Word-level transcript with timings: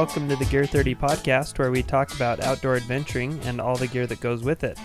Welcome 0.00 0.30
to 0.30 0.36
the 0.36 0.46
Gear 0.46 0.64
30 0.64 0.94
podcast, 0.94 1.58
where 1.58 1.70
we 1.70 1.82
talk 1.82 2.14
about 2.14 2.40
outdoor 2.40 2.76
adventuring 2.76 3.38
and 3.44 3.60
all 3.60 3.76
the 3.76 3.86
gear 3.86 4.06
that 4.06 4.18
goes 4.18 4.42
with 4.42 4.64
it. 4.64 4.78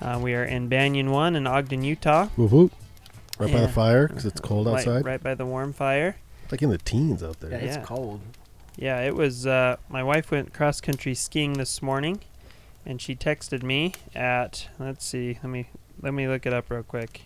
Uh, 0.00 0.20
we 0.22 0.32
are 0.34 0.44
in 0.44 0.68
Banyan 0.68 1.10
One 1.10 1.34
in 1.34 1.44
Ogden, 1.44 1.82
Utah. 1.82 2.28
Whoop 2.36 2.52
whoop. 2.52 2.72
Right 3.40 3.50
by 3.52 3.58
Yeah. 3.58 3.66
the 3.66 3.72
fire 3.72 4.06
because 4.06 4.24
it's 4.26 4.40
cold 4.40 4.68
Right- 4.68 4.76
outside. 4.78 5.04
Right, 5.04 5.20
by 5.20 5.34
the 5.34 5.44
warm 5.44 5.72
fire. 5.72 6.18
Like 6.52 6.62
in 6.62 6.70
the 6.70 6.78
teens 6.78 7.20
out 7.20 7.40
there. 7.40 7.50
Yeah, 7.50 7.56
it's 7.56 7.76
Yeah. 7.78 7.82
cold. 7.82 8.20
Yeah, 8.76 9.00
it 9.00 9.16
was. 9.16 9.44
Uh, 9.44 9.74
my 9.88 10.04
wife 10.04 10.30
went 10.30 10.54
cross 10.54 10.80
country 10.80 11.16
skiing 11.16 11.54
this 11.54 11.82
morning, 11.82 12.20
and 12.86 13.02
she 13.02 13.16
texted 13.16 13.64
me 13.64 13.92
at. 14.14 14.68
Let's 14.78 15.04
see. 15.04 15.40
Let 15.42 15.50
me 15.50 15.66
let 16.00 16.14
me 16.14 16.28
look 16.28 16.46
it 16.46 16.52
up 16.54 16.70
real 16.70 16.84
quick. 16.84 17.22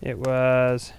It 0.00 0.16
was 0.16 0.92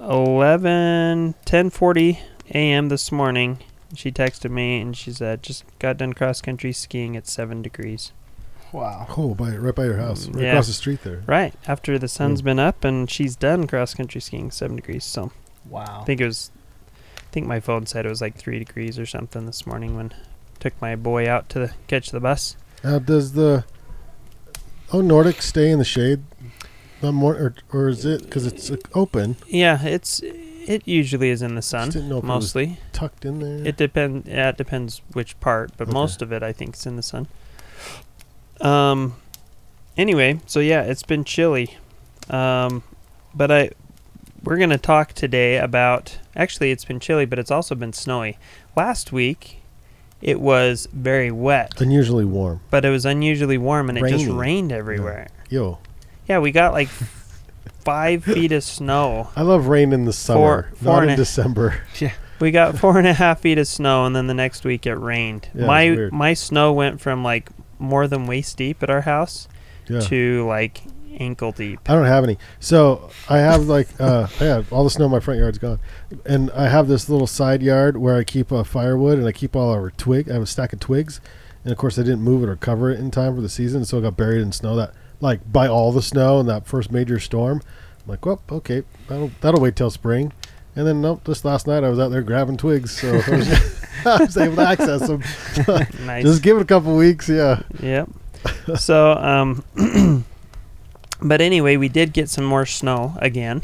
11 0.00 1.36
10:40 1.44 2.18
a.m. 2.54 2.88
this 2.88 3.10
morning. 3.12 3.58
She 3.94 4.12
texted 4.12 4.50
me 4.50 4.80
and 4.80 4.96
she 4.96 5.12
said, 5.12 5.42
"Just 5.42 5.64
got 5.78 5.96
done 5.96 6.12
cross 6.12 6.40
country 6.40 6.72
skiing 6.72 7.16
at 7.16 7.26
seven 7.26 7.62
degrees." 7.62 8.12
Wow. 8.72 9.06
Oh, 9.16 9.34
by 9.34 9.56
right 9.56 9.74
by 9.74 9.84
your 9.84 9.96
house, 9.96 10.28
right 10.28 10.42
Yeah. 10.44 10.50
across 10.50 10.68
the 10.68 10.72
street 10.72 11.02
there. 11.02 11.22
Right 11.26 11.52
after 11.66 11.98
the 11.98 12.06
sun's 12.06 12.40
Mm. 12.40 12.44
been 12.44 12.58
up 12.60 12.84
and 12.84 13.10
she's 13.10 13.34
done 13.34 13.66
cross 13.66 13.94
country 13.94 14.20
skiing 14.20 14.50
seven 14.52 14.76
degrees. 14.76 15.04
So 15.04 15.32
Wow. 15.68 16.00
I 16.02 16.04
think 16.04 16.20
it 16.20 16.26
was. 16.26 16.50
I 17.18 17.32
think 17.32 17.46
my 17.46 17.58
phone 17.60 17.86
said 17.86 18.06
it 18.06 18.08
was 18.08 18.20
like 18.20 18.36
three 18.36 18.58
degrees 18.60 18.98
or 18.98 19.06
something 19.06 19.46
this 19.46 19.66
morning 19.66 19.96
when 19.96 20.12
took 20.60 20.80
my 20.80 20.94
boy 20.94 21.28
out 21.28 21.48
to 21.50 21.58
the, 21.58 21.70
catch 21.88 22.10
the 22.10 22.20
bus. 22.20 22.56
Now, 22.84 22.98
does 22.98 23.32
the 23.32 23.64
oh 24.92 25.00
Nordic 25.00 25.42
stay 25.42 25.70
in 25.70 25.78
the 25.78 25.84
shade? 25.84 26.22
Not 27.02 27.14
more, 27.14 27.34
or, 27.34 27.54
or 27.72 27.88
is 27.88 28.04
it 28.04 28.22
because 28.24 28.46
it's 28.46 28.70
uh, 28.70 28.76
open? 28.94 29.36
Yeah, 29.48 29.82
it's 29.84 30.20
it 30.66 30.86
usually 30.86 31.30
is 31.30 31.42
in 31.42 31.54
the 31.54 31.62
sun 31.62 31.86
Just 31.88 31.96
didn't 31.96 32.08
know 32.10 32.18
if 32.18 32.24
it 32.24 32.26
mostly. 32.26 32.78
tucked 32.92 33.24
in 33.24 33.40
there. 33.40 33.66
It 33.68 33.76
depend. 33.76 34.24
Yeah, 34.26 34.50
it 34.50 34.56
depends 34.56 35.02
which 35.12 35.38
part, 35.40 35.72
but 35.76 35.88
Okay. 35.88 35.92
most 35.94 36.22
of 36.22 36.32
it 36.32 36.42
I 36.42 36.52
think 36.52 36.74
is 36.76 36.86
in 36.86 36.96
the 36.96 37.02
sun. 37.02 37.28
Um. 38.60 39.14
Anyway, 39.96 40.40
so 40.46 40.60
yeah, 40.60 40.82
it's 40.82 41.02
been 41.02 41.24
chilly. 41.24 41.76
Um, 42.28 42.82
but 43.34 43.50
I 43.50 43.70
we're 44.44 44.58
gonna 44.58 44.78
talk 44.78 45.12
today 45.12 45.56
about. 45.58 46.18
Actually, 46.36 46.70
it's 46.70 46.84
been 46.84 47.00
chilly, 47.00 47.24
but 47.26 47.38
it's 47.38 47.50
also 47.50 47.74
been 47.74 47.92
snowy. 47.92 48.38
Last 48.76 49.12
week, 49.12 49.60
it 50.22 50.40
was 50.40 50.88
very 50.92 51.30
wet, 51.30 51.80
unusually 51.80 52.24
warm. 52.24 52.60
but 52.70 52.84
it 52.84 52.90
was 52.90 53.04
unusually 53.04 53.58
warm, 53.58 53.88
and 53.88 53.98
it 53.98 54.08
just 54.08 54.26
rained 54.26 54.72
everywhere. 54.72 55.28
Yo, 55.48 55.78
Yeah, 56.28 56.38
we 56.38 56.52
got 56.52 56.72
like 56.72 56.88
five 57.84 58.24
feet 58.24 58.52
of 58.52 58.62
snow. 58.64 59.28
I 59.36 59.42
love 59.42 59.66
rain 59.68 59.92
in 59.92 60.04
the 60.04 60.12
summer, 60.12 60.70
Four- 60.70 60.76
four 60.76 60.92
not 60.94 61.02
in 61.04 61.10
a- 61.10 61.16
December. 61.16 61.82
We 62.40 62.52
got 62.52 62.78
four 62.78 62.96
and 62.96 63.06
a 63.06 63.12
half 63.12 63.40
feet 63.40 63.58
of 63.58 63.66
snow, 63.68 64.06
and 64.06 64.16
then 64.16 64.26
the 64.26 64.32
next 64.32 64.64
week 64.64 64.86
it 64.86 64.94
rained. 64.94 65.50
Yeah, 65.54 65.66
my 65.66 66.08
my 66.10 66.32
snow 66.32 66.72
went 66.72 66.98
from 66.98 67.22
like 67.22 67.50
more 67.78 68.08
than 68.08 68.26
waist 68.26 68.56
deep 68.56 68.82
at 68.82 68.88
our 68.88 69.02
house 69.02 69.46
Yeah. 69.90 70.00
to 70.00 70.46
like 70.46 70.80
ankle 71.18 71.52
deep. 71.52 71.80
I 71.86 71.92
don't 71.92 72.06
have 72.06 72.24
any. 72.24 72.38
So 72.58 73.10
I 73.28 73.40
have 73.40 73.66
like 73.66 73.88
uh 74.00 74.26
I 74.40 74.44
have 74.44 74.72
all 74.72 74.84
the 74.84 74.90
snow 74.90 75.04
in 75.04 75.10
my 75.10 75.20
front 75.20 75.38
yard's 75.38 75.58
gone. 75.58 75.80
And 76.24 76.50
I 76.52 76.68
have 76.68 76.88
this 76.88 77.10
little 77.10 77.26
side 77.26 77.60
yard 77.62 77.98
where 77.98 78.16
I 78.16 78.24
keep 78.24 78.50
uh, 78.50 78.64
firewood 78.64 79.18
and 79.18 79.28
I 79.28 79.32
keep 79.32 79.54
all 79.54 79.70
our 79.70 79.90
twig 79.90 80.30
I 80.30 80.32
have 80.32 80.42
a 80.42 80.46
stack 80.46 80.72
of 80.72 80.80
twigs. 80.80 81.20
And 81.62 81.72
of 81.72 81.76
course 81.76 81.98
I 81.98 82.02
didn't 82.04 82.22
move 82.22 82.42
it 82.42 82.48
or 82.48 82.56
cover 82.56 82.90
it 82.90 82.98
in 82.98 83.10
time 83.10 83.34
for 83.34 83.42
the 83.42 83.50
season, 83.50 83.84
so 83.84 83.98
it 83.98 84.00
got 84.00 84.16
buried 84.16 84.40
in 84.40 84.50
snow 84.52 84.76
that 84.76 84.94
like 85.20 85.52
by 85.52 85.66
all 85.66 85.92
the 85.92 86.02
snow 86.02 86.40
in 86.40 86.46
that 86.46 86.66
first 86.66 86.90
major 86.90 87.18
storm. 87.18 87.62
I'm 88.02 88.10
like, 88.10 88.24
well, 88.24 88.40
okay, 88.50 88.82
that'll 89.08 89.30
that'll 89.40 89.60
wait 89.60 89.76
till 89.76 89.90
spring. 89.90 90.32
And 90.76 90.86
then 90.86 91.00
nope, 91.00 91.22
just 91.24 91.44
last 91.44 91.66
night 91.66 91.84
I 91.84 91.88
was 91.88 91.98
out 91.98 92.08
there 92.08 92.22
grabbing 92.22 92.56
twigs, 92.56 92.98
so 92.98 93.08
I 93.08 93.36
was, 93.36 93.86
I 94.06 94.24
was 94.24 94.36
able 94.36 94.56
to 94.56 94.68
access 94.68 95.06
them. 95.06 95.22
nice. 96.06 96.24
Just 96.24 96.42
give 96.42 96.56
it 96.56 96.62
a 96.62 96.66
couple 96.66 96.96
weeks, 96.96 97.28
yeah. 97.28 97.62
Yep. 97.80 98.08
so 98.76 99.12
um, 99.14 99.64
but 101.22 101.40
anyway, 101.40 101.76
we 101.76 101.88
did 101.88 102.12
get 102.12 102.28
some 102.28 102.44
more 102.44 102.66
snow 102.66 103.14
again, 103.18 103.62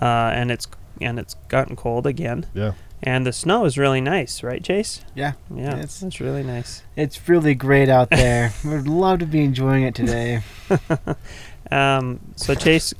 uh, 0.00 0.30
and 0.34 0.50
it's 0.50 0.66
and 1.00 1.18
it's 1.18 1.34
gotten 1.48 1.76
cold 1.76 2.06
again. 2.06 2.46
Yeah. 2.54 2.72
And 3.02 3.24
the 3.26 3.32
snow 3.32 3.64
is 3.64 3.78
really 3.78 4.00
nice, 4.02 4.42
right, 4.42 4.62
Chase? 4.62 5.00
Yeah. 5.14 5.32
Yeah, 5.54 5.70
It's- 5.76 6.02
it's 6.02 6.20
really 6.20 6.42
nice. 6.42 6.82
It's 6.96 7.28
really 7.28 7.54
great 7.54 7.88
out 7.88 8.10
there. 8.10 8.52
We'd 8.64 8.86
love 8.86 9.20
to 9.20 9.26
be 9.26 9.42
enjoying 9.42 9.84
it 9.84 9.94
today. 9.94 10.42
Um, 11.72 12.18
so 12.34 12.56
Chase, 12.56 12.92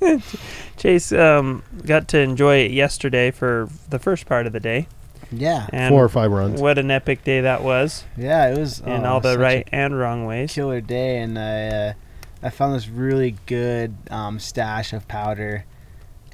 Chase 0.76 1.12
um, 1.12 1.62
got 1.86 2.08
to 2.08 2.18
enjoy 2.18 2.56
it 2.56 2.70
yesterday 2.70 3.30
for 3.30 3.68
the 3.88 3.98
first 3.98 4.26
part 4.26 4.46
of 4.46 4.52
the 4.52 4.60
day, 4.60 4.88
Yeah. 5.30 5.66
and 5.72 5.90
Four 5.90 6.04
or 6.04 6.08
five 6.10 6.30
runs. 6.32 6.60
what 6.60 6.76
an 6.78 6.90
epic 6.90 7.24
day 7.24 7.40
that 7.40 7.62
was 7.62 8.04
Yeah, 8.16 8.48
it 8.50 8.58
was 8.58 8.80
in 8.80 9.06
oh, 9.06 9.14
all 9.14 9.20
the 9.20 9.38
right 9.38 9.66
and 9.72 9.98
wrong 9.98 10.26
ways. 10.26 10.52
killer 10.52 10.82
day, 10.82 11.18
and 11.20 11.38
I 11.38 11.66
uh, 11.68 11.92
I 12.42 12.50
found 12.50 12.74
this 12.74 12.88
really 12.88 13.36
good 13.46 13.94
um, 14.10 14.38
stash 14.38 14.92
of 14.92 15.06
powder, 15.08 15.64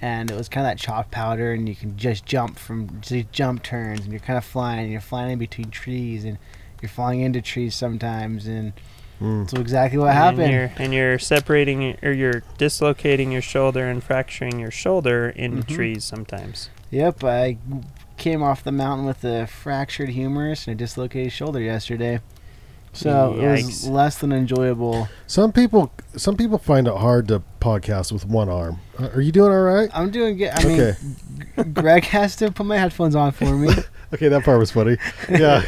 and 0.01 0.31
it 0.31 0.37
was 0.37 0.49
kind 0.49 0.67
of 0.67 0.71
that 0.73 0.79
chalk 0.79 1.11
powder, 1.11 1.53
and 1.53 1.69
you 1.69 1.75
can 1.75 1.97
just 1.97 2.25
jump 2.27 2.59
from 2.59 3.01
just 3.01 3.33
jump 3.33 3.63
turns, 3.63 4.01
and 4.03 4.11
you're 4.13 4.21
kind 4.21 4.37
of 4.39 4.45
flying, 4.45 4.81
and 4.85 4.93
you're 4.93 5.01
flying 5.01 5.33
in 5.33 5.39
between 5.39 5.71
trees, 5.71 6.25
and 6.25 6.39
you're 6.81 6.89
flying 6.89 7.21
into 7.21 7.41
trees 7.43 7.75
sometimes, 7.75 8.47
and 8.47 8.73
Mm. 9.21 9.51
so 9.51 9.61
exactly 9.61 9.99
what 9.99 10.11
And 10.11 10.17
happened. 10.17 10.53
you're, 10.53 10.71
and 10.77 10.95
you're 10.95 11.19
separating 11.19 11.97
or 12.05 12.13
you're 12.13 12.45
dislocating 12.57 13.33
your 13.33 13.43
shoulder 13.43 13.85
and 13.89 14.01
fracturing 14.03 14.61
your 14.61 14.71
shoulder 14.71 15.31
into 15.31 15.63
Mhm. 15.65 15.75
trees 15.75 16.05
sometimes. 16.05 16.71
Yep, 16.93 17.25
I 17.25 17.57
came 18.17 18.45
off 18.45 18.63
the 18.63 18.71
mountain 18.71 19.07
with 19.07 19.25
a 19.25 19.49
fractured 19.49 20.11
humerus 20.11 20.69
and 20.69 20.75
a 20.75 20.79
dislocated 20.79 21.33
shoulder 21.33 21.61
yesterday. 21.61 22.21
So 22.99 23.35
it 23.35 23.49
was 23.49 23.61
Yikes. 23.63 23.89
less 23.91 24.19
than 24.19 24.33
enjoyable. 24.33 25.09
Some 25.29 25.53
people, 25.53 25.93
some 26.17 26.37
people 26.37 26.59
find 26.59 26.89
it 26.89 26.95
hard 26.97 27.29
to 27.29 27.43
podcast 27.61 28.11
with 28.11 28.27
one 28.27 28.49
arm. 28.49 28.81
Uh, 28.99 29.09
Are 29.15 29.21
you 29.21 29.31
doing 29.31 29.53
all 29.53 29.61
right? 29.63 29.89
I'm 29.95 30.11
doing 30.11 30.37
good. 30.37 30.51
I 30.53 30.65
mean, 30.65 30.81
Okay. 30.81 30.97
G- 31.59 31.63
Greg 31.75 32.05
has 32.07 32.35
to 32.37 32.51
put 32.51 32.67
my 32.67 32.77
headphones 32.77 33.15
on 33.15 33.33
for 33.33 33.45
me. 33.47 33.71
Okay, 34.11 34.29
that 34.29 34.43
part 34.43 34.59
was 34.59 34.71
funny. 34.71 34.97
Yeah, 35.29 35.61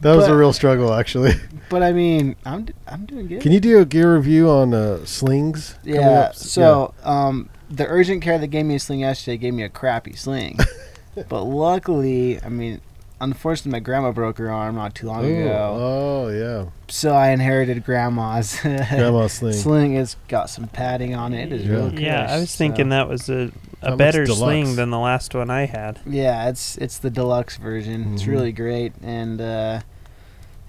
that 0.00 0.14
was 0.16 0.24
a 0.24 0.30
But- 0.30 0.36
real 0.36 0.54
struggle 0.54 0.94
actually. 0.94 1.34
but 1.68 1.82
I 1.82 1.92
mean, 1.92 2.34
I'm 2.46 2.64
d- 2.64 2.72
I'm 2.86 3.04
doing 3.04 3.26
good. 3.28 3.42
Can 3.42 3.52
you 3.52 3.60
do 3.60 3.78
a 3.80 3.84
gear 3.84 4.16
review 4.16 4.48
on 4.48 4.72
uh, 4.72 5.04
slings? 5.04 5.74
coming 5.84 6.00
yeah. 6.00 6.20
up? 6.20 6.34
So 6.34 6.94
um, 7.04 7.50
the 7.68 7.86
urgent 7.86 8.22
care 8.22 8.38
that 8.38 8.46
gave 8.46 8.64
me 8.64 8.76
a 8.76 8.78
sling 8.80 9.00
yesterday 9.00 9.36
gave 9.36 9.52
me 9.52 9.64
a 9.64 9.68
crappy 9.68 10.14
sling. 10.16 10.56
but 11.28 11.42
luckily, 11.42 12.42
I 12.42 12.48
mean, 12.48 12.80
unfortunately, 13.20 13.72
my 13.72 13.80
grandma 13.80 14.12
broke 14.12 14.38
her 14.38 14.50
arm 14.50 14.74
not 14.76 14.94
too 14.94 15.06
long 15.06 15.24
Ooh, 15.24 15.40
ago. 15.46 15.76
oh 15.80 16.28
yeah, 16.28 16.66
So 16.88 17.12
I 17.14 17.28
inherited 17.30 17.84
grandma's 17.84 18.58
grandma's 18.62 19.32
sling. 19.32 19.52
sling. 19.54 19.96
It's 19.96 20.16
got 20.28 20.50
some 20.50 20.68
padding 20.68 21.14
on 21.14 21.32
it. 21.34 21.52
It 21.52 21.60
is 21.60 21.66
Yeah. 21.66 21.72
real 21.72 21.90
cush. 21.90 22.00
Yeah, 22.00 22.26
I 22.32 22.38
was 22.38 22.54
thinking 22.54 22.86
so- 22.86 22.90
that 22.90 23.08
was 23.08 23.28
a, 23.28 23.50
a 23.82 23.90
looks 23.90 23.96
better 23.98 24.26
sling 24.26 24.76
than 24.76 24.90
the 24.90 24.98
last 24.98 25.34
one 25.34 25.50
I 25.50 25.66
had. 25.66 26.00
Yeah, 26.06 26.48
it's 26.48 26.76
it's 26.78 26.98
the 26.98 27.10
deluxe 27.10 27.56
version. 27.56 28.14
It's 28.14 28.22
Mhm. 28.24 28.28
really 28.28 28.52
great, 28.52 28.92
and 29.02 29.40
uh, 29.40 29.80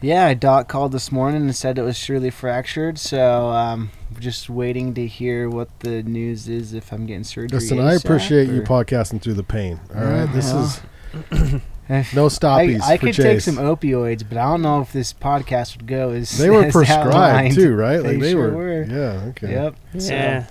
Yeah, 0.01 0.33
Doc 0.33 0.69
called 0.69 0.91
this 0.93 1.11
morning 1.11 1.41
and 1.41 1.53
said 1.55 1.77
it 1.77 1.81
was 1.81 1.97
surely 1.97 2.29
fractured. 2.29 2.97
So 2.97 3.49
um, 3.49 3.91
just 4.17 4.49
waiting 4.49 4.93
to 4.93 5.05
hear 5.05 5.49
what 5.49 5.67
the 5.81 6.03
news 6.03 6.47
is 6.47 6.73
if 6.73 6.93
I'm 6.93 7.05
getting 7.05 7.25
surgery. 7.25 7.59
Listen, 7.59 7.79
I 7.81 7.95
ASAP, 7.95 8.05
appreciate 8.05 8.47
you 8.49 8.61
podcasting 8.61 9.21
through 9.21 9.33
the 9.33 9.43
pain. 9.43 9.79
All 9.93 10.01
right, 10.03 10.19
Yeah, 10.19 10.25
this 10.27 10.53
is 10.53 10.81
If- 11.31 11.61
no 11.89 11.95
I, 11.97 12.29
stoppies 12.29 12.81
I 12.81 12.97
for 12.97 13.07
could 13.07 13.15
Chase. 13.15 13.23
take 13.25 13.41
some 13.41 13.55
opioids, 13.55 14.23
but 14.27 14.37
I 14.37 14.43
don't 14.51 14.61
know 14.61 14.81
if 14.81 14.93
this 14.93 15.11
podcast 15.13 15.77
would 15.77 15.87
go 15.87 16.11
as 16.11 16.37
they 16.37 16.49
were 16.49 16.63
as 16.65 16.71
prescribed 16.73 17.07
outlined. 17.09 17.55
too, 17.55 17.75
right? 17.75 17.97
They 17.97 18.09
Like 18.13 18.19
they 18.19 18.31
sure 18.31 18.51
were. 18.51 18.57
were. 18.57 18.83
Yeah. 18.83 19.29
Okay. 19.29 19.51
Yep. 19.51 19.75
So, 19.99 20.13
Yeah. 20.13 20.45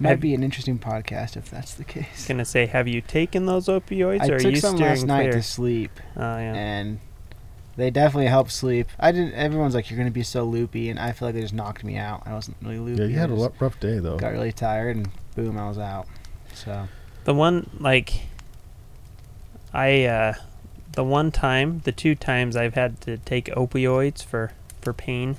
might 0.00 0.10
Have- 0.10 0.20
be 0.20 0.34
an 0.34 0.42
interesting 0.42 0.78
podcast 0.78 1.36
if 1.36 1.50
that's 1.50 1.74
the 1.74 1.84
case. 1.84 2.26
Gonna 2.28 2.44
say, 2.44 2.66
have 2.66 2.86
you 2.88 3.00
taken 3.00 3.46
those 3.46 3.66
opioids, 3.68 4.20
I 4.22 4.28
or 4.28 4.34
are 4.34 4.38
took 4.38 4.52
you 4.52 4.60
some 4.60 4.76
steering 4.76 4.94
last 4.96 5.06
night 5.06 5.22
clear? 5.22 5.32
to 5.32 5.42
sleep, 5.42 5.90
oh 6.16 6.20
yeah. 6.20 6.54
and 6.54 7.00
they 7.76 7.90
definitely 7.90 8.26
help 8.26 8.50
sleep. 8.50 8.88
I 8.98 9.12
didn't. 9.12 9.32
Everyone's 9.34 9.74
like, 9.74 9.90
"You're 9.90 9.96
gonna 9.98 10.10
be 10.10 10.22
so 10.22 10.44
loopy," 10.44 10.90
and 10.90 10.98
I 10.98 11.12
feel 11.12 11.28
like 11.28 11.34
they 11.34 11.40
just 11.40 11.54
knocked 11.54 11.82
me 11.84 11.96
out. 11.96 12.22
I 12.26 12.34
wasn't 12.34 12.56
really 12.62 12.78
loopy. 12.78 13.00
Yeah, 13.02 13.08
you 13.08 13.18
had 13.18 13.30
a 13.30 13.50
rough 13.60 13.80
day 13.80 13.98
though. 13.98 14.18
Got 14.18 14.32
really 14.32 14.52
tired, 14.52 14.96
and 14.96 15.08
boom, 15.34 15.56
I 15.58 15.66
was 15.68 15.78
out. 15.78 16.06
So 16.52 16.88
The 17.24 17.32
one 17.34 17.70
like 17.78 18.12
I 19.72 20.04
uh 20.04 20.34
the 20.92 21.04
one 21.04 21.30
time, 21.30 21.80
the 21.84 21.92
two 21.92 22.14
times 22.14 22.56
I've 22.56 22.74
had 22.74 23.00
to 23.02 23.16
take 23.18 23.46
opioids 23.46 24.24
for 24.24 24.52
for 24.80 24.92
pain 24.92 25.36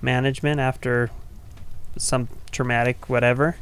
management 0.00 0.60
after 0.60 1.10
some 1.96 2.28
traumatic 2.50 3.08
whatever. 3.08 3.56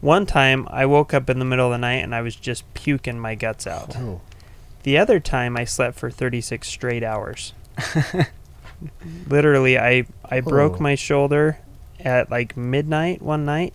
One 0.00 0.26
time 0.26 0.66
I 0.70 0.86
woke 0.86 1.12
up 1.14 1.28
in 1.30 1.38
the 1.38 1.44
middle 1.44 1.66
of 1.66 1.72
the 1.72 1.78
night 1.78 2.02
and 2.04 2.14
I 2.14 2.20
was 2.20 2.36
just 2.36 2.62
puking 2.74 3.18
my 3.18 3.34
guts 3.34 3.66
out. 3.66 3.96
Oh, 3.96 4.20
The 4.82 4.98
other 4.98 5.18
time 5.20 5.56
I 5.56 5.64
slept 5.64 5.98
for 5.98 6.10
36 6.10 6.68
straight 6.68 7.02
hours. 7.02 7.52
Literally 9.26 9.78
I 9.78 10.06
I 10.24 10.40
broke 10.40 10.74
Oh. 10.74 10.80
my 10.82 10.94
shoulder 10.94 11.58
at 12.00 12.30
like 12.30 12.56
midnight 12.56 13.22
one 13.22 13.44
night. 13.44 13.74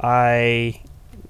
I 0.00 0.80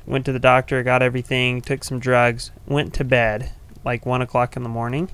went 0.07 0.25
to 0.27 0.33
the 0.33 0.39
doctor, 0.39 0.83
got 0.83 1.03
everything, 1.03 1.61
took 1.61 1.85
some 1.85 1.99
drugs, 1.99 2.51
went 2.67 2.95
to 2.95 3.05
bed 3.05 3.53
like 3.85 4.05
one 4.07 4.23
o'clock 4.23 4.57
in 4.57 4.63
the 4.63 4.69
morning. 4.69 5.11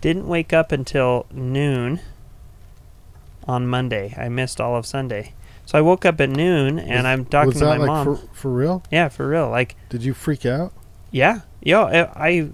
Didn't 0.00 0.26
wake 0.28 0.52
up 0.52 0.70
until 0.72 1.26
noon 1.32 2.00
on 3.46 3.66
Monday. 3.66 4.14
I 4.16 4.28
missed 4.28 4.60
all 4.60 4.76
of 4.76 4.86
Sunday. 4.86 5.32
So 5.66 5.76
I 5.78 5.80
woke 5.82 6.04
up 6.06 6.20
at 6.20 6.30
noon 6.30 6.78
and 6.78 6.98
Was- 6.98 7.04
I'm 7.04 7.24
talking 7.26 7.52
to 7.52 7.64
my 7.64 7.76
like 7.76 7.86
mom. 7.86 8.04
for 8.16 8.22
for 8.32 8.50
real? 8.50 8.82
yeah, 8.90 9.08
for 9.08 9.28
real. 9.28 9.48
Like 9.50 9.76
Did 9.90 10.02
you 10.02 10.14
freak 10.14 10.46
out? 10.46 10.72
yeah, 11.10 11.40
yo, 11.62 11.82
I, 11.84 12.28
I 12.28 12.50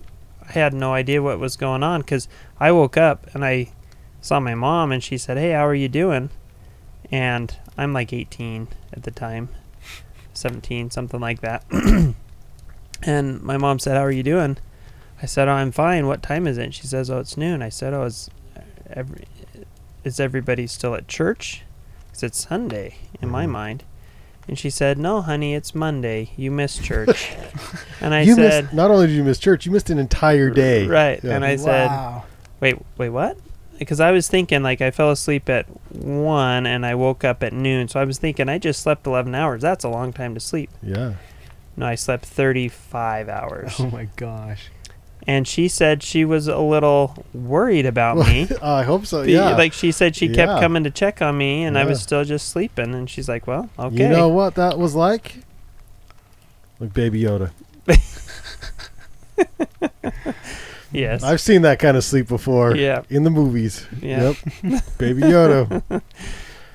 had 0.48 0.74
no 0.74 0.92
idea 0.94 1.22
what 1.22 1.38
was 1.38 1.56
going 1.56 1.82
on 1.82 2.00
because 2.00 2.28
I 2.58 2.72
woke 2.72 2.96
up 2.96 3.26
and 3.34 3.44
I 3.44 3.70
saw 4.20 4.40
my 4.40 4.54
mom 4.54 4.90
and 4.92 5.02
she 5.02 5.16
said, 5.18 5.36
"Hey, 5.36 5.52
how 5.52 5.66
are 5.66 5.74
you 5.74 5.88
doing?" 5.88 6.30
And 7.12 7.56
I'm 7.78 7.92
like 7.92 8.12
18 8.12 8.68
at 8.92 9.02
the 9.04 9.10
time, 9.10 9.48
17, 10.32 10.90
something 10.90 11.20
like 11.20 11.40
that. 11.42 11.64
and 13.02 13.42
my 13.42 13.56
mom 13.56 13.78
said, 13.78 13.96
"How 13.96 14.02
are 14.04 14.10
you 14.10 14.22
doing?" 14.22 14.56
I 15.22 15.26
said, 15.26 15.48
"Oh, 15.48 15.52
I'm 15.52 15.72
fine. 15.72 16.06
What 16.06 16.22
time 16.22 16.46
is 16.46 16.58
it?" 16.58 16.64
And 16.64 16.74
she 16.74 16.86
says, 16.86 17.10
"Oh, 17.10 17.18
it's 17.18 17.36
noon." 17.36 17.62
I 17.62 17.68
said, 17.68 17.94
"Oh, 17.94 18.02
is 18.04 18.30
every 18.90 19.24
is 20.04 20.20
everybody 20.20 20.66
still 20.66 20.94
at 20.94 21.08
church?" 21.08 21.62
Because 22.06 22.22
it's 22.22 22.46
Sunday 22.46 22.96
in 23.22 23.28
my 23.28 23.46
Mhm. 23.46 23.50
mind. 23.50 23.84
And 24.46 24.58
she 24.58 24.68
said, 24.68 24.98
"No, 24.98 25.22
honey, 25.22 25.54
it's 25.54 25.74
Monday. 25.74 26.30
You 26.36 26.50
missed 26.50 26.82
church." 26.84 27.32
and 28.00 28.12
I 28.12 28.22
you 28.22 28.34
said, 28.34 28.64
missed. 28.64 28.74
Not 28.74 28.90
only 28.90 29.06
did 29.06 29.14
you 29.14 29.24
miss 29.24 29.38
church, 29.38 29.64
you 29.64 29.72
missed 29.72 29.88
an 29.90 29.98
entire 29.98 30.50
day. 30.50 30.86
Right. 30.86 31.20
Yeah. 31.22 31.34
And 31.36 31.44
I 31.44 31.56
said, 31.56 31.90
wait, 32.60 32.76
wait, 32.98 33.08
what? 33.08 33.38
Because 33.78 33.98
I 34.00 34.10
was 34.12 34.28
thinking, 34.28 34.62
like, 34.62 34.80
I 34.80 34.90
fell 34.92 35.10
asleep 35.10 35.48
at 35.48 35.66
1 35.94 36.66
and 36.66 36.84
I 36.86 36.94
woke 36.94 37.24
up 37.24 37.42
at 37.42 37.52
noon. 37.52 37.88
So 37.88 37.98
I 37.98 38.04
was 38.04 38.18
thinking, 38.18 38.48
I 38.48 38.58
just 38.58 38.80
slept 38.82 39.06
11 39.06 39.34
hours. 39.34 39.62
That's 39.62 39.82
a 39.82 39.88
long 39.88 40.12
time 40.12 40.34
to 40.34 40.40
sleep. 40.40 40.70
Yeah. 40.82 41.14
No, 41.76 41.86
I 41.86 41.94
slept 41.96 42.24
35 42.26 43.28
hours. 43.28 43.76
Oh 43.80 43.86
my 43.90 44.08
gosh. 44.16 44.70
And 45.26 45.46
she 45.48 45.68
said 45.68 46.02
she 46.02 46.24
was 46.24 46.48
a 46.48 46.58
little 46.58 47.24
worried 47.32 47.86
about 47.86 48.16
me. 48.18 48.48
I 48.62 48.82
hope 48.82 49.06
so. 49.06 49.22
Yeah. 49.22 49.56
Like, 49.56 49.72
she 49.72 49.90
said 49.92 50.14
she 50.16 50.28
kept 50.28 50.52
Yeah. 50.52 50.60
coming 50.60 50.84
to 50.84 50.90
check 50.90 51.22
on 51.22 51.36
me 51.38 51.64
and 51.64 51.78
I 51.78 51.84
was 51.84 52.02
still 52.02 52.24
just 52.24 52.48
sleeping. 52.48 52.94
And 52.94 53.08
she's 53.08 53.28
like, 53.28 53.46
well, 53.46 53.68
okay. 53.78 54.02
You 54.02 54.08
know 54.08 54.28
what 54.28 54.54
that 54.56 54.78
was 54.78 54.94
like? 54.94 55.36
Like 56.80 56.92
Baby 56.92 57.22
Yoda. 57.22 57.50
yes. 60.92 61.22
I've 61.22 61.40
seen 61.40 61.62
that 61.62 61.78
kind 61.78 61.96
of 61.96 62.04
sleep 62.04 62.28
before. 62.28 62.76
Yeah. 62.76 63.02
In 63.10 63.24
the 63.24 63.30
movies. 63.30 63.86
Yeah. 64.00 64.34
Yep. 64.62 64.82
Baby 64.98 65.22
Yoda. 65.22 66.02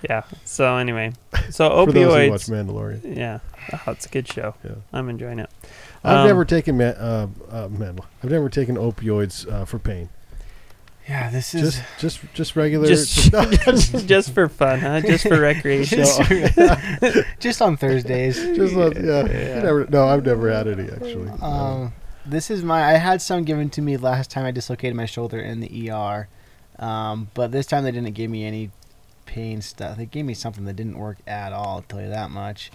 Yeah. 0.09 0.23
So, 0.45 0.77
anyway. 0.77 1.13
So, 1.49 1.85
For 1.85 1.91
those 1.91 2.03
who 2.03 2.31
watch 2.31 2.41
opioids. 2.45 2.49
Mandalorian. 2.49 3.17
Yeah. 3.17 3.39
Oh, 3.85 3.91
it's 3.91 4.05
a 4.05 4.09
good 4.09 4.27
show. 4.27 4.55
Yeah. 4.63 4.71
I'm 4.93 5.09
enjoying 5.09 5.39
it. 5.39 5.49
I've 6.03 6.19
Um, 6.19 6.27
never 6.27 6.45
taken 6.45 6.79
uh, 6.81 7.27
uh, 7.49 7.67
man, 7.69 7.99
I've 8.23 8.31
never 8.31 8.49
taken 8.49 8.75
opioids 8.75 9.51
uh, 9.51 9.65
for 9.65 9.79
pain. 9.79 10.09
Yeah, 11.07 11.31
this 11.31 11.55
is 11.55 11.61
Just 11.73 11.83
just 11.97 12.33
just 12.35 12.55
regular. 12.55 12.87
just, 12.87 13.33
no, 13.33 13.43
just, 13.51 14.07
just 14.07 14.33
for 14.33 14.47
fun, 14.47 14.79
huh? 14.79 15.01
Just 15.01 15.27
for 15.27 15.39
recreation. 15.39 15.99
just, 17.39 17.61
on 17.61 17.77
Thursdays. 17.77 18.35
just 18.35 18.73
yeah. 18.75 19.25
Yeah. 19.25 19.61
Never, 19.63 19.87
no, 19.87 20.07
I've 20.07 20.23
never 20.23 20.51
had 20.51 20.67
any 20.67 20.83
actually. 20.83 21.29
Um, 21.41 21.93
this 22.25 22.51
is 22.51 22.61
my. 22.63 22.83
I 22.93 22.93
had 22.97 23.23
some 23.23 23.43
given 23.43 23.71
to 23.71 23.81
me 23.81 23.97
last 23.97 24.29
time 24.29 24.45
I 24.45 24.51
dislocated 24.51 24.95
my 24.95 25.07
shoulder 25.07 25.39
in 25.39 25.61
the 25.61 25.89
ER, 25.91 26.27
um, 26.77 27.29
but 27.33 27.51
this 27.51 27.65
time 27.65 27.83
they 27.83 27.91
didn't 27.91 28.13
give 28.13 28.29
me 28.29 28.45
any 28.45 28.69
pain 29.25 29.61
stuff. 29.61 29.97
They 29.97 30.05
gave 30.05 30.25
me 30.25 30.35
something 30.35 30.65
that 30.65 30.75
didn't 30.75 30.97
work 30.99 31.17
at 31.25 31.53
all. 31.53 31.77
I'll 31.77 31.81
tell 31.81 32.01
you 32.01 32.09
that 32.09 32.29
much. 32.29 32.71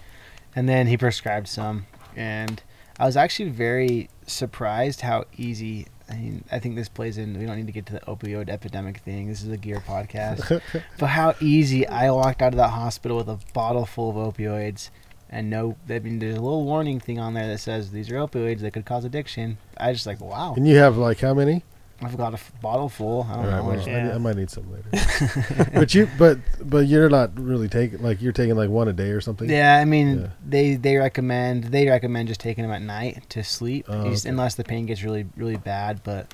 And 0.57 0.67
then 0.67 0.87
he 0.87 0.97
prescribed 0.97 1.47
some, 1.47 1.85
and 2.17 2.61
I 2.99 3.05
was 3.05 3.17
actually 3.17 3.49
very 3.49 4.09
surprised 4.25 5.01
how 5.01 5.25
easy. 5.37 5.87
I 6.09 6.15
mean, 6.15 6.43
I 6.51 6.59
think 6.59 6.75
this 6.75 6.87
plays 6.87 7.17
in. 7.17 7.37
We 7.37 7.45
don't 7.45 7.57
need 7.57 7.67
to 7.67 7.73
get 7.73 7.85
to 7.87 7.93
the 7.93 7.99
opioid 8.01 8.49
epidemic 8.49 8.99
thing. 8.99 9.27
This 9.27 9.41
is 9.41 9.49
a 9.49 9.57
gear 9.57 9.79
podcast. 9.79 10.61
but 10.99 11.07
how 11.07 11.35
easy 11.41 11.87
I 11.87 12.11
walked 12.11 12.41
out 12.41 12.53
of 12.53 12.57
that 12.57 12.69
hospital 12.69 13.17
with 13.17 13.27
a 13.27 13.39
bottle 13.53 13.85
full 13.85 14.09
of 14.09 14.35
opioids 14.35 14.89
and 15.29 15.49
no 15.49 15.75
I 15.89 15.99
mean 15.99 16.19
there's 16.19 16.37
a 16.37 16.41
little 16.41 16.63
warning 16.63 16.99
thing 16.99 17.19
on 17.19 17.33
there 17.33 17.47
that 17.47 17.57
says 17.57 17.91
these 17.91 18.11
are 18.11 18.15
opioids 18.15 18.59
that 18.59 18.71
could 18.71 18.85
cause 18.85 19.05
addiction. 19.05 19.57
I 19.77 19.91
just 19.91 20.05
like 20.05 20.21
wow. 20.21 20.53
and 20.55 20.67
you 20.67 20.77
have 20.77 20.97
like 20.97 21.19
how 21.19 21.33
many? 21.33 21.63
I've 22.01 22.17
got 22.17 22.33
a 22.33 22.35
f- 22.35 22.51
bottle 22.61 22.89
full. 22.89 23.25
I 23.29 23.35
don't 23.35 23.45
right, 23.45 23.55
know. 23.57 23.63
well, 23.63 23.87
Yeah. 23.87 24.09
I, 24.11 24.15
I 24.15 24.17
might 24.17 24.35
need 24.35 24.49
some 24.49 24.65
later. 24.71 25.69
but 25.73 25.93
you, 25.95 26.09
but 26.17 26.39
but 26.61 26.87
you're 26.87 27.09
not 27.09 27.39
really 27.39 27.69
taking 27.69 28.01
like 28.01 28.21
you're 28.21 28.33
taking 28.33 28.55
like 28.55 28.69
one 28.69 28.87
a 28.89 28.93
day 28.93 29.11
or 29.11 29.21
something. 29.21 29.49
Yeah, 29.49 29.77
I 29.77 29.85
mean 29.85 30.21
Yeah. 30.21 30.27
they 30.45 30.75
they 30.75 30.97
recommend 30.97 31.65
they 31.65 31.87
recommend 31.87 32.27
just 32.27 32.41
taking 32.41 32.63
them 32.63 32.71
at 32.71 32.81
night 32.81 33.23
to 33.29 33.43
sleep, 33.43 33.85
Oh, 33.87 34.09
just- 34.09 34.25
okay. 34.25 34.31
unless 34.31 34.55
the 34.55 34.63
pain 34.65 34.85
gets 34.85 35.03
really 35.03 35.25
really 35.37 35.55
bad. 35.57 36.01
But 36.03 36.33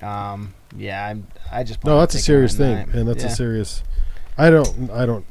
um, 0.00 0.54
yeah, 0.76 1.04
I'm, 1.06 1.26
I 1.50 1.64
just 1.64 1.84
No, 1.84 1.98
that's 1.98 2.14
a 2.14 2.18
serious 2.20 2.56
thing, 2.56 2.76
night. 2.76 2.88
and 2.94 3.08
that's 3.08 3.24
yeah. 3.24 3.30
a 3.30 3.34
serious. 3.34 3.82
I 4.38 4.48
don't 4.50 4.90
I 4.92 5.06
don't 5.06 5.26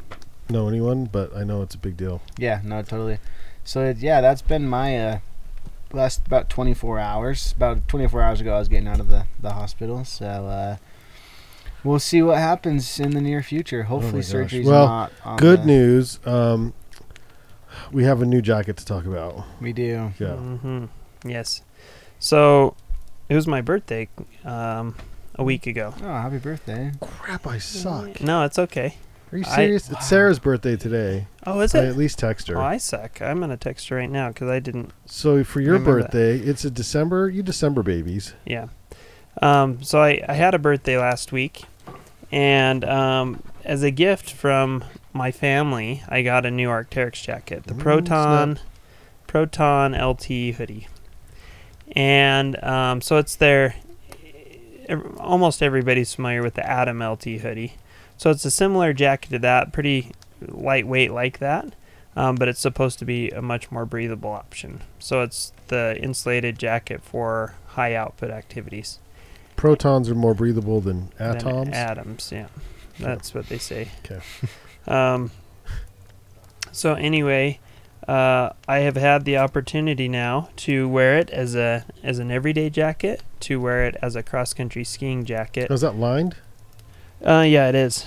know 0.49 0.67
anyone, 0.67 1.05
but 1.05 1.33
I 1.35 1.43
know 1.45 1.61
it's 1.61 1.75
a 1.75 1.79
big 1.79 1.95
deal. 1.95 2.21
Yeah, 2.37 2.59
no, 2.65 2.81
totally. 2.81 3.19
So 3.63 3.85
it, 3.85 3.97
yeah, 3.99 4.19
that's 4.19 4.41
been 4.41 4.67
my 4.67 4.97
uh, 4.99 5.19
last 5.91 6.25
about 6.27 6.49
24 6.49 6.99
hours. 6.99 7.53
About 7.55 7.87
24 7.87 8.21
hours 8.21 8.41
ago, 8.41 8.55
I 8.55 8.59
was 8.59 8.67
getting 8.67 8.87
out 8.87 8.99
of 8.99 9.07
the 9.09 9.25
the 9.41 9.53
hospital. 9.53 10.03
So 10.05 10.25
uh, 10.25 10.77
we'll 11.83 11.99
see 11.99 12.21
what 12.21 12.37
happens 12.37 12.99
in 12.99 13.11
the 13.11 13.21
near 13.21 13.41
future. 13.43 13.83
Hopefully, 13.83 14.09
Oh 14.11 14.15
my 14.15 14.19
gosh. 14.21 14.27
surgery's 14.27 14.65
Well, 14.67 14.85
not. 14.87 15.11
On 15.25 15.37
Good 15.37 15.61
the- 15.61 15.65
news. 15.67 16.19
Um, 16.25 16.73
we 17.91 18.03
have 18.03 18.21
a 18.21 18.25
new 18.25 18.41
jacket 18.41 18.77
to 18.77 18.85
talk 18.85 19.05
about. 19.05 19.43
We 19.61 19.73
do. 19.73 20.11
Yeah. 20.19 20.27
Mm-hmm. 20.27 20.85
Yes. 21.25 21.61
So 22.19 22.75
it 23.29 23.35
was 23.35 23.47
my 23.47 23.61
birthday 23.61 24.09
um, 24.43 24.95
a 25.35 25.43
week 25.43 25.67
ago. 25.67 25.93
Oh, 26.01 26.07
happy 26.07 26.37
birthday! 26.39 26.91
Crap, 26.99 27.47
I 27.47 27.59
suck. 27.59 28.19
No, 28.21 28.43
it's 28.43 28.59
okay. 28.59 28.95
Are 29.31 29.37
you 29.37 29.43
serious? 29.43 29.89
Wow. 29.89 29.97
It's 29.97 30.07
Sarah's 30.07 30.39
birthday 30.39 30.75
today. 30.75 31.27
Oh, 31.45 31.59
is 31.59 31.75
I 31.75 31.83
it? 31.83 31.89
at 31.89 31.97
least 31.97 32.17
text 32.19 32.47
her. 32.47 32.57
Oh, 32.57 32.61
I 32.61 32.77
suck. 32.77 33.21
I'm 33.21 33.39
gonna 33.39 33.57
text 33.57 33.89
her 33.89 33.95
right 33.97 34.09
now 34.09 34.29
because 34.29 34.49
I 34.49 34.59
didn't. 34.59 34.91
so 35.05 35.43
for 35.43 35.61
your 35.61 35.73
Remember 35.73 36.01
that. 36.01 36.11
birthday, 36.11 36.37
it's 36.39 36.65
a 36.65 36.71
December. 36.71 37.29
You 37.29 37.43
December 37.43 37.83
babies. 37.83 38.33
Yeah. 38.45 38.67
Um, 39.41 39.83
so 39.83 40.01
I, 40.01 40.23
I 40.27 40.33
had 40.33 40.53
a 40.55 40.59
birthday 40.59 40.97
last 40.97 41.31
week, 41.31 41.63
and 42.31 42.83
um, 42.83 43.43
as 43.63 43.83
a 43.83 43.91
gift 43.91 44.31
from 44.31 44.83
my 45.13 45.31
family, 45.31 46.03
I 46.09 46.23
got 46.23 46.45
a 46.45 46.51
new 46.51 46.67
Arcteryx 46.67 47.21
jacket, 47.23 47.65
the 47.65 47.73
Ooh, 47.75 47.77
Proton. 47.77 48.59
Proton 49.27 49.93
LT 49.93 50.55
hoodie, 50.55 50.87
and 51.91 52.61
um, 52.63 53.01
so 53.01 53.17
it's 53.17 53.35
their. 53.35 53.75
ev- 54.87 55.17
Almost 55.19 55.61
everybody's 55.61 56.13
familiar 56.15 56.41
with 56.41 56.55
the 56.55 56.67
Atom 56.67 57.01
LT 57.03 57.23
hoodie, 57.41 57.75
so 58.19 58.29
it's 58.29 58.43
a 58.43 58.51
similar 58.51 58.91
jacket 58.91 59.29
to 59.29 59.39
that, 59.39 59.71
pretty 59.71 60.11
lightweight 60.45 61.11
like 61.11 61.39
that. 61.39 61.73
Um, 62.17 62.35
but 62.35 62.49
it's 62.49 62.59
supposed 62.59 62.99
to 62.99 63.05
be 63.05 63.29
a 63.29 63.41
much 63.41 63.71
more 63.71 63.85
breathable 63.85 64.31
option. 64.31 64.81
So 64.99 65.21
it's 65.21 65.53
the 65.69 65.97
insulated 66.01 66.59
jacket 66.59 67.01
for 67.01 67.55
high 67.67 67.95
output 67.95 68.29
activities. 68.29 68.99
protons 69.55 70.09
are 70.09 70.15
more 70.15 70.33
breathable 70.33 70.81
than 70.81 71.11
than 71.17 71.37
atoms. 71.37 71.69
atoms, 71.69 72.31
yeah. 72.33 72.47
That's 72.99 73.33
what 73.33 73.47
they 73.47 73.57
say. 73.57 73.89
Okay. 74.05 74.21
Um, 74.87 75.29
so 76.71 76.95
anyway, 76.95 77.59
uh, 78.07 78.51
I 78.67 78.79
have 78.79 78.95
had 78.95 79.23
the 79.23 79.37
opportunity 79.37 80.07
now 80.07 80.49
to 80.57 80.89
wear 80.89 81.17
it 81.17 81.29
as 81.29 81.53
a 81.53 81.85
as 82.01 82.17
an 82.17 82.31
everyday 82.31 82.69
jacket, 82.71 83.21
to 83.41 83.61
wear 83.61 83.85
it 83.85 83.95
as 84.01 84.15
a 84.15 84.23
cross 84.23 84.53
country 84.53 84.83
skiing 84.83 85.25
jacket. 85.25 85.69
Is 85.69 85.81
that 85.81 85.95
lined? 85.95 86.37
Uh, 87.25 87.41
yeah, 87.47 87.69
it 87.69 87.75
is. 87.75 88.05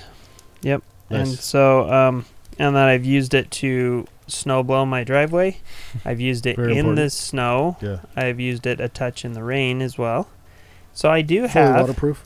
Yep. 0.62 0.82
And 1.10 1.28
so, 1.28 1.90
um, 1.92 2.24
and 2.58 2.74
then 2.74 2.82
I've 2.88 3.04
used 3.04 3.34
it 3.34 3.50
to 3.52 4.06
snow 4.26 4.62
blow 4.62 4.86
my 4.86 5.04
driveway. 5.04 5.58
I've 6.04 6.20
used 6.20 6.46
it 6.46 6.56
Very 6.56 6.72
in 6.72 6.78
important. 6.78 6.96
the 6.96 7.10
snow. 7.10 7.76
Yeah. 7.80 7.98
I've 8.16 8.40
used 8.40 8.66
it 8.66 8.80
a 8.80 8.88
touch 8.88 9.24
in 9.24 9.32
the 9.34 9.42
rain 9.42 9.82
as 9.82 9.98
well. 9.98 10.28
So 10.94 11.10
I 11.10 11.20
do 11.22 11.42
have. 11.42 11.52
Fully 11.52 11.64
have 11.66 11.80
waterproof. 11.88 12.24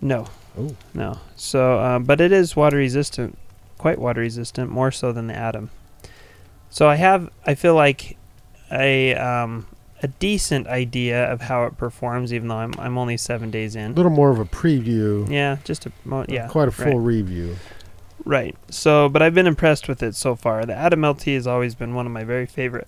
no, 0.00 0.26
Oh. 0.58 0.76
no. 0.92 1.18
So, 1.36 1.80
um, 1.80 2.04
but 2.04 2.20
it 2.20 2.30
is 2.30 2.54
water 2.54 2.76
resistant, 2.76 3.36
quite 3.78 3.98
water 3.98 4.20
resistant, 4.20 4.70
more 4.70 4.92
so 4.92 5.10
than 5.12 5.26
the 5.26 5.34
Atom. 5.34 5.70
So 6.70 6.88
I 6.88 6.94
have, 6.96 7.30
I 7.46 7.54
feel 7.54 7.74
like 7.74 8.16
I 8.70 9.12
um, 9.14 9.66
a 10.04 10.08
decent 10.08 10.66
idea 10.66 11.24
of 11.32 11.40
how 11.40 11.64
it 11.64 11.78
performs, 11.78 12.30
even 12.34 12.48
though 12.48 12.56
I'm 12.58 12.74
I'm 12.78 12.98
only 12.98 13.16
seven 13.16 13.50
days 13.50 13.74
in. 13.74 13.92
A 13.92 13.94
little 13.94 14.12
more 14.12 14.30
of 14.30 14.38
a 14.38 14.44
preview. 14.44 15.28
Yeah, 15.30 15.56
just 15.64 15.86
a 15.86 15.92
mo- 16.04 16.26
yeah, 16.28 16.46
Quite 16.46 16.68
a 16.68 16.82
right. 16.82 16.90
full 16.90 17.00
review. 17.00 17.56
Right. 18.26 18.54
So, 18.68 19.08
but 19.08 19.22
I've 19.22 19.34
been 19.34 19.46
impressed 19.46 19.88
with 19.88 20.02
it 20.02 20.14
so 20.14 20.36
far. 20.36 20.66
The 20.66 20.74
Atom 20.74 21.04
LT 21.06 21.24
has 21.24 21.46
always 21.46 21.74
been 21.74 21.94
one 21.94 22.04
of 22.04 22.12
my 22.12 22.22
very 22.22 22.44
favorite. 22.44 22.86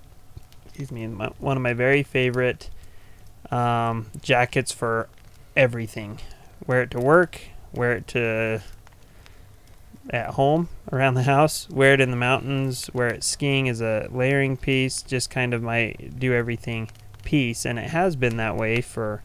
Excuse 0.66 0.92
me, 0.92 1.06
my, 1.06 1.28
one 1.38 1.56
of 1.56 1.62
my 1.62 1.72
very 1.72 2.02
favorite 2.02 2.68
um, 3.50 4.06
jackets 4.20 4.70
for 4.72 5.08
everything. 5.56 6.20
Wear 6.66 6.82
it 6.82 6.90
to 6.90 7.00
work. 7.00 7.40
Wear 7.72 7.92
it 7.92 8.06
to 8.08 8.62
at 10.10 10.34
home 10.34 10.68
around 10.92 11.14
the 11.14 11.22
house. 11.22 11.66
Wear 11.70 11.94
it 11.94 12.00
in 12.02 12.10
the 12.10 12.16
mountains. 12.16 12.90
Wear 12.92 13.08
it 13.08 13.24
skiing 13.24 13.70
as 13.70 13.80
a 13.80 14.08
layering 14.10 14.58
piece. 14.58 15.00
Just 15.00 15.30
kind 15.30 15.54
of 15.54 15.62
my 15.62 15.94
do 16.18 16.34
everything 16.34 16.90
piece, 17.26 17.66
and 17.66 17.78
it 17.78 17.90
has 17.90 18.16
been 18.16 18.38
that 18.38 18.56
way 18.56 18.80
for 18.80 19.22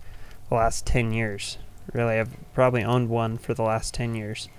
the 0.49 0.55
last 0.55 0.85
ten 0.85 1.13
years. 1.13 1.57
Really, 1.93 2.19
I've 2.19 2.35
probably 2.53 2.83
owned 2.83 3.07
one 3.09 3.37
for 3.37 3.53
the 3.53 3.63
last 3.63 3.93
ten 3.93 4.15
years. 4.15 4.49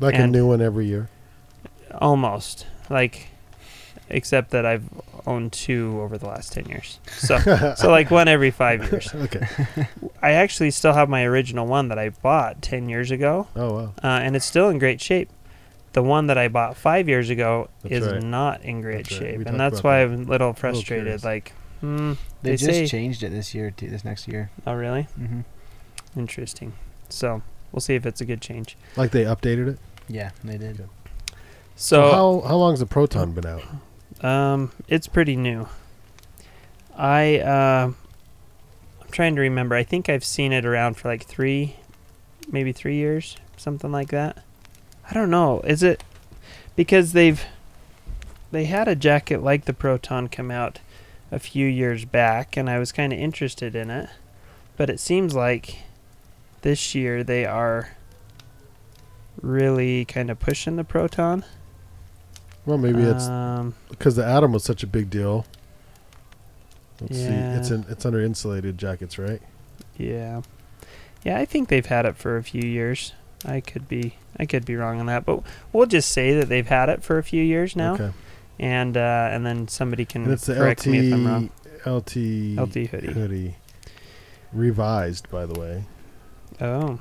Like 0.00 0.14
a 0.16 0.26
new 0.26 0.46
one 0.46 0.60
every 0.60 0.86
year. 0.86 1.08
Almost. 1.94 2.66
Like 2.90 3.28
except 4.10 4.50
that 4.50 4.64
I've 4.64 4.84
owned 5.26 5.52
two 5.52 5.98
over 6.00 6.16
the 6.16 6.26
last 6.26 6.52
10 6.54 6.66
years. 6.66 6.98
So 7.08 7.38
so 7.76 7.90
like 7.90 8.10
one 8.10 8.28
every 8.28 8.50
5 8.50 8.90
years. 8.90 9.14
okay. 9.14 9.46
I 10.22 10.32
actually 10.32 10.70
still 10.70 10.94
have 10.94 11.08
my 11.08 11.24
original 11.24 11.66
one 11.66 11.88
that 11.88 11.98
I 11.98 12.10
bought 12.10 12.62
10 12.62 12.88
years 12.88 13.10
ago 13.10 13.48
Oh 13.54 13.74
wow. 13.74 13.92
uh, 14.02 14.06
and 14.22 14.34
it's 14.36 14.46
still 14.46 14.68
in 14.70 14.78
great 14.78 15.00
shape. 15.00 15.28
The 15.92 16.02
one 16.02 16.26
that 16.28 16.38
I 16.38 16.48
bought 16.48 16.76
5 16.76 17.08
years 17.08 17.28
ago 17.28 17.68
That's 17.82 17.96
is 18.06 18.12
right. 18.12 18.22
not 18.22 18.62
in 18.62 18.80
great 18.80 19.08
That's 19.08 19.16
shape 19.16 19.36
talked 19.38 19.48
and 19.48 19.60
that's 19.60 19.82
why 19.82 19.98
that. 20.04 20.12
I'm 20.12 20.22
a 20.22 20.30
little 20.30 20.52
frustrated 20.54 21.04
curious. 21.04 21.24
like 21.24 21.52
hmm 21.80 22.12
They, 22.42 22.50
They 22.50 22.56
just 22.56 22.64
say- 22.70 22.86
changed 22.86 23.22
it 23.22 23.30
this 23.30 23.54
year 23.54 23.70
too. 23.70 23.88
This 23.88 24.04
next 24.04 24.26
year. 24.28 24.50
oh 24.66 24.74
really? 24.74 25.02
hmm 25.16 25.40
Interesting. 26.16 26.72
So, 27.10 27.42
we'll 27.72 27.80
see 27.80 27.94
if 27.94 28.04
it's 28.06 28.20
a 28.20 28.24
good 28.24 28.40
change. 28.40 28.76
Like 28.96 29.10
they 29.12 29.24
updated 29.24 29.68
it. 29.68 29.78
Yeah, 30.08 30.30
they 30.42 30.56
did. 30.58 30.80
Okay. 30.80 30.88
So, 31.76 32.10
how 32.42 32.48
how 32.48 32.56
long's 32.56 32.80
the 32.80 32.86
proton 32.86 33.32
been 33.32 33.46
out? 33.46 33.62
Um, 34.24 34.72
it's 34.88 35.06
pretty 35.06 35.36
new. 35.36 35.68
I 36.96 37.38
uh, 37.38 37.92
I'm 39.02 39.10
trying 39.10 39.36
to 39.36 39.40
remember. 39.40 39.76
I 39.76 39.84
think 39.84 40.08
I've 40.08 40.24
seen 40.24 40.52
it 40.52 40.64
around 40.64 40.94
for 40.96 41.08
like 41.08 41.24
three, 41.24 41.76
maybe 42.50 42.72
three 42.72 42.96
years, 42.96 43.36
something 43.56 43.92
like 43.92 44.08
that. 44.08 44.42
I 45.08 45.14
don't 45.14 45.30
know. 45.30 45.60
Is 45.60 45.82
it 45.82 46.02
because 46.74 47.12
they've 47.12 47.44
they 48.50 48.64
had 48.64 48.88
a 48.88 48.96
jacket 48.96 49.42
like 49.42 49.66
the 49.66 49.72
Proton 49.74 50.28
come 50.28 50.50
out 50.50 50.80
a 51.30 51.38
few 51.38 51.66
years 51.66 52.04
back, 52.04 52.56
and 52.56 52.68
I 52.70 52.78
was 52.78 52.92
kind 52.92 53.12
of 53.12 53.18
interested 53.18 53.74
in 53.74 53.90
it, 53.90 54.08
but 54.76 54.88
it 54.90 54.98
seems 55.00 55.34
like 55.34 55.80
this 56.62 56.94
year 56.94 57.22
they 57.22 57.44
are 57.44 57.90
really 59.40 60.04
kind 60.04 60.30
of 60.30 60.38
pushing 60.40 60.76
the 60.76 60.84
Proton. 60.84 61.44
Well, 62.66 62.78
maybe 62.78 63.02
it's 63.02 63.26
um, 63.28 63.74
because 63.88 64.16
the 64.16 64.24
atom 64.26 64.52
was 64.52 64.64
such 64.64 64.82
a 64.82 64.86
big 64.86 65.08
deal. 65.10 65.46
Let's 67.00 67.16
see. 67.16 67.22
It's 67.24 67.70
Yeah. 67.70 67.76
in 67.76 67.86
it's 67.88 68.04
under 68.04 68.20
insulated 68.22 68.76
jackets, 68.76 69.18
right? 69.18 69.40
Yeah. 69.96 70.42
Yeah, 71.24 71.38
I 71.38 71.44
think 71.44 71.68
they've 71.68 71.86
had 71.86 72.04
it 72.06 72.16
for 72.16 72.36
a 72.36 72.42
few 72.42 72.62
years. 72.62 73.12
I 73.44 73.60
could 73.60 73.88
be 73.88 74.14
I 74.38 74.44
could 74.46 74.64
be 74.64 74.76
wrong 74.76 75.00
on 75.00 75.06
that, 75.06 75.24
but 75.24 75.42
we'll 75.72 75.86
just 75.86 76.10
say 76.10 76.34
that 76.34 76.48
they've 76.48 76.66
had 76.66 76.88
it 76.88 77.02
for 77.02 77.18
a 77.18 77.22
few 77.22 77.42
years 77.42 77.74
now, 77.76 77.94
Okay. 77.94 78.10
And 78.58 78.96
uh, 78.96 79.28
and 79.30 79.44
then 79.46 79.68
somebody 79.68 80.04
can 80.04 80.24
And 80.24 80.32
it's 80.32 80.46
the 80.46 80.54
correct 80.54 80.86
me 80.86 81.08
if 81.08 81.14
I'm 81.14 81.26
wrong. 81.26 81.50
LT 81.86 82.16
LT 82.16 82.16
LT 82.58 82.74
hoodie. 82.90 83.12
hoodie. 83.12 83.56
Revised, 84.52 85.30
by 85.30 85.46
the 85.46 85.58
way. 85.58 85.84
Oh, 86.60 86.98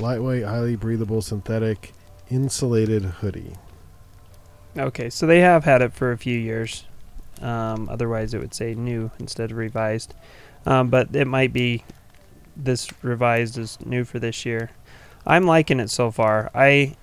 Lightweight, 0.00 0.44
highly 0.44 0.76
breathable, 0.76 1.22
synthetic, 1.22 1.92
insulated 2.30 3.04
hoodie. 3.04 3.52
okay. 4.76 5.10
So 5.10 5.26
they 5.26 5.40
have 5.40 5.64
had 5.64 5.82
it 5.82 5.92
for 5.92 6.10
a 6.12 6.18
few 6.18 6.38
years. 6.38 6.84
Um, 7.40 7.88
otherwise, 7.88 8.32
it 8.34 8.40
would 8.40 8.54
say 8.54 8.74
new 8.74 9.10
instead 9.18 9.50
of 9.50 9.56
revised. 9.56 10.14
Um, 10.66 10.88
but 10.88 11.14
it 11.14 11.26
might 11.26 11.52
be 11.52 11.84
this 12.56 12.88
revised 13.02 13.58
is 13.58 13.78
new 13.84 14.04
for 14.04 14.18
this 14.18 14.44
year. 14.46 14.70
I'm 15.26 15.44
liking 15.46 15.80
it 15.80 15.90
so 15.90 16.10
far. 16.10 16.50
I 16.54 16.96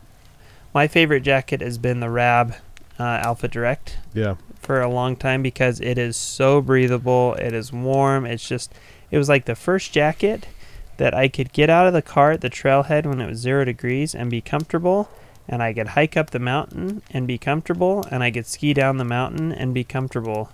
my 0.74 0.88
favorite 0.88 1.22
jacket 1.22 1.62
has 1.62 1.78
been 1.78 2.00
the 2.00 2.10
Rab 2.10 2.56
uh, 3.02 3.22
Alpha 3.24 3.48
Direct. 3.48 3.98
Yeah. 4.14 4.36
for 4.62 4.80
a 4.82 4.88
long 4.90 5.16
time 5.16 5.42
because 5.42 5.80
it 5.80 5.98
is 5.98 6.16
so 6.16 6.62
breathable. 6.62 7.34
It 7.36 7.54
is 7.54 7.74
warm. 7.74 8.26
It's 8.26 8.48
just, 8.48 8.74
it 9.10 9.18
was 9.18 9.28
like 9.28 9.46
the 9.46 9.56
first 9.56 9.92
jacket 9.92 10.48
that 10.98 11.14
I 11.16 11.28
could 11.30 11.52
get 11.52 11.70
out 11.70 11.88
of 11.88 11.94
the 11.94 12.02
car 12.04 12.32
at 12.32 12.42
the 12.42 12.50
trailhead 12.50 13.06
when 13.08 13.20
it 13.20 13.28
was 13.28 13.40
zero 13.40 13.66
degrees 13.66 14.14
and 14.14 14.30
be 14.30 14.40
comfortable. 14.42 15.10
And 15.48 15.64
I 15.64 15.74
could 15.74 15.90
hike 15.90 16.16
up 16.16 16.30
the 16.30 16.40
mountain 16.40 17.02
and 17.12 17.26
be 17.28 17.38
comfortable. 17.40 18.06
And 18.12 18.22
I 18.24 18.30
could 18.32 18.46
ski 18.46 18.74
down 18.74 18.98
the 18.98 19.04
mountain 19.04 19.52
and 19.52 19.74
be 19.74 19.84
comfortable 19.84 20.52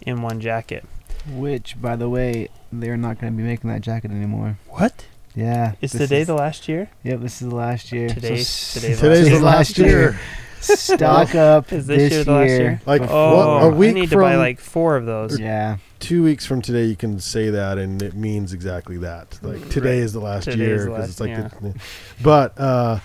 in 0.00 0.22
one 0.22 0.40
jacket. 0.40 0.84
Which, 1.30 1.80
by 1.80 1.94
the 1.96 2.08
way, 2.08 2.48
they're 2.72 2.96
not 2.96 3.20
going 3.20 3.32
to 3.32 3.36
be 3.36 3.42
making 3.42 3.68
that 3.70 3.82
jacket 3.82 4.10
anymore. 4.10 4.56
What? 4.68 5.06
Yeah. 5.36 5.74
Is 5.82 5.92
this 5.92 6.00
today 6.08 6.24
the 6.24 6.34
last 6.34 6.68
year? 6.68 6.90
Yep, 7.04 7.20
this 7.20 7.40
is 7.42 7.48
the 7.50 7.54
last 7.54 7.92
year. 7.92 8.08
So 8.08 8.14
Today's- 8.14 8.40
s- 8.40 8.74
today's 8.74 8.98
Today's 9.00 9.18
the 9.24 9.24
today's 9.30 9.42
last 9.42 9.78
year. 9.78 10.18
Stock 10.62 11.34
up 11.34 11.72
Is 11.72 11.86
this, 11.86 11.98
this 11.98 12.12
year 12.12 12.24
the 12.24 12.32
last 12.32 12.48
year? 12.48 12.80
Like 12.86 13.02
Oh, 13.08 13.36
what, 13.56 13.64
a 13.72 13.76
week 13.76 13.90
I 13.90 13.92
need 13.94 14.08
from 14.10 14.18
to 14.20 14.24
buy 14.24 14.36
like 14.36 14.60
four 14.60 14.96
of 14.96 15.06
those. 15.06 15.38
Yeah. 15.38 15.76
two 16.00 16.22
weeks 16.22 16.46
from 16.46 16.62
today, 16.62 16.84
you 16.84 16.96
can 16.96 17.18
say 17.20 17.50
that, 17.50 17.78
and 17.78 18.02
it 18.02 18.14
means 18.14 18.52
exactly 18.52 18.98
that. 18.98 19.38
Like 19.42 19.68
today 19.68 19.98
Right. 19.98 20.04
is 20.04 20.12
the 20.12 20.20
last 20.20 20.44
Today 20.44 20.64
year 20.64 20.74
is 20.76 20.84
the 20.84 20.90
because 20.90 21.00
last- 21.00 21.10
it's 21.10 21.20
like, 21.20 21.30
yeah. 21.30 21.48
the, 21.60 21.80
but 22.22 22.58
uh, 22.60 22.98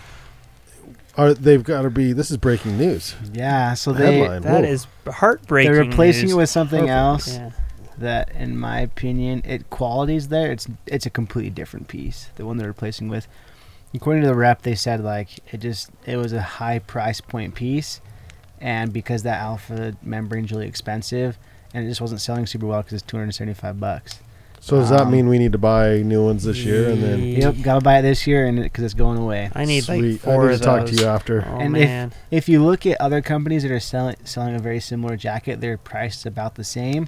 are 1.18 1.34
they've 1.34 1.64
got 1.64 1.82
to 1.82 1.90
be? 1.90 2.14
This 2.14 2.30
is 2.32 2.38
breaking 2.38 2.78
news. 2.78 3.16
Yeah. 3.34 3.74
So 3.74 3.92
they 3.92 4.20
Headline. 4.20 4.42
That 4.44 4.64
Whoa. 4.64 4.70
is 4.70 4.88
heartbreaking. 5.08 5.72
they're 5.74 5.84
replacing 5.84 6.26
news. 6.26 6.34
it 6.34 6.38
with 6.38 6.50
something 6.50 6.82
Perfect. 6.88 6.92
else 6.92 7.28
Yeah. 7.34 7.50
that, 7.98 8.32
in 8.36 8.58
my 8.58 8.82
opinion, 8.82 9.42
it 9.44 9.70
quality's 9.72 10.28
there. 10.28 10.52
It's 10.52 10.68
it's 10.86 11.06
a 11.08 11.10
completely 11.10 11.50
different 11.50 11.88
piece. 11.88 12.30
The 12.36 12.46
one 12.46 12.58
they're 12.58 12.68
replacing 12.68 13.10
with. 13.10 13.28
According 13.98 14.22
to 14.24 14.30
the 14.30 14.36
rep, 14.36 14.62
they 14.62 14.76
said 14.76 15.04
like 15.04 15.30
it 15.54 15.58
just 15.60 15.90
it 16.06 16.18
was 16.18 16.32
a 16.34 16.42
high 16.42 16.80
price 16.80 17.20
point 17.22 17.56
piece, 17.56 18.00
and 18.62 18.94
because 18.94 19.24
that 19.24 19.40
alpha 19.42 19.96
membrane's 20.02 20.52
really 20.52 20.68
expensive, 20.68 21.38
and 21.74 21.86
it 21.86 21.90
just 21.90 22.00
wasn't 22.02 22.22
selling 22.22 22.46
super 22.46 22.66
well 22.68 22.82
because 22.82 22.94
it's 22.94 23.04
two 23.04 23.18
hundred 23.18 23.34
seventy 23.34 23.54
five 23.54 23.80
bucks. 23.80 24.20
So 24.60 24.78
does 24.78 24.90
that 24.90 25.02
Um, 25.02 25.12
mean 25.12 25.28
we 25.30 25.38
need 25.38 25.52
to 25.52 25.58
buy 25.60 26.02
new 26.02 26.26
ones 26.26 26.44
this 26.44 26.58
year? 26.66 26.90
And 26.90 27.02
then 27.04 27.24
Yeah. 27.24 27.38
Yep, 27.50 27.56
gotta 27.62 27.82
buy 27.82 28.00
it 28.00 28.02
this 28.02 28.26
year, 28.26 28.46
and 28.48 28.62
because 28.62 28.84
it's 28.84 28.94
going 28.96 29.18
away. 29.20 29.50
I 29.54 29.66
need 29.66 29.84
Sweet. 29.84 30.12
like 30.14 30.20
four 30.22 30.46
I 30.46 30.48
need 30.48 30.54
of 30.56 30.60
to 30.60 30.66
talk 30.66 30.80
those. 30.82 30.96
to 30.96 31.02
you 31.04 31.08
after. 31.08 31.46
Oh 31.48 31.58
And 31.60 31.78
if- 31.78 31.88
man, 31.88 32.12
If 32.32 32.50
you 32.50 32.64
look 32.66 32.86
at 32.86 33.00
other 33.00 33.22
companies 33.22 33.64
that 33.64 33.72
are 33.72 33.80
selling 33.80 34.16
selling 34.24 34.56
a 34.56 34.60
very 34.60 34.80
similar 34.80 35.16
jacket, 35.16 35.62
their 35.62 35.78
price 35.78 36.18
is 36.18 36.26
about 36.26 36.56
the 36.56 36.64
same, 36.64 37.08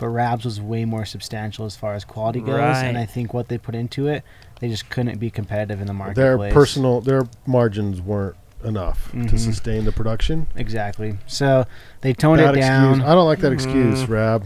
but 0.00 0.08
Rabs 0.08 0.44
was 0.44 0.60
way 0.60 0.84
more 0.84 1.04
substantial 1.04 1.66
as 1.66 1.76
far 1.76 1.94
as 1.94 2.04
quality 2.04 2.40
goes, 2.40 2.78
and 2.78 2.98
I 2.98 3.04
think 3.06 3.32
what 3.34 3.48
they 3.48 3.58
put 3.58 3.74
into 3.76 4.08
it, 4.08 4.24
they 4.58 4.68
just 4.68 4.88
couldn't 4.90 5.18
be 5.20 5.30
competitive 5.30 5.80
in 5.80 5.86
the 5.86 5.92
market. 5.92 6.16
Their 6.16 6.38
personal, 6.50 7.00
their 7.02 7.28
margins 7.46 8.00
weren't 8.00 8.36
enough 8.64 9.10
to 9.12 9.16
Mhm. 9.18 9.38
sustain 9.38 9.84
the 9.84 9.92
production. 9.92 10.46
exactly. 10.56 11.16
So 11.26 11.66
they 12.00 12.12
toned 12.14 12.38
Bad 12.40 12.54
it 12.54 12.58
excuse. 12.58 12.66
down. 12.66 13.02
I 13.02 13.14
don't 13.14 13.26
like 13.26 13.38
that 13.40 13.52
excuse, 13.52 14.04
Mm. 14.04 14.08
Rab. 14.08 14.44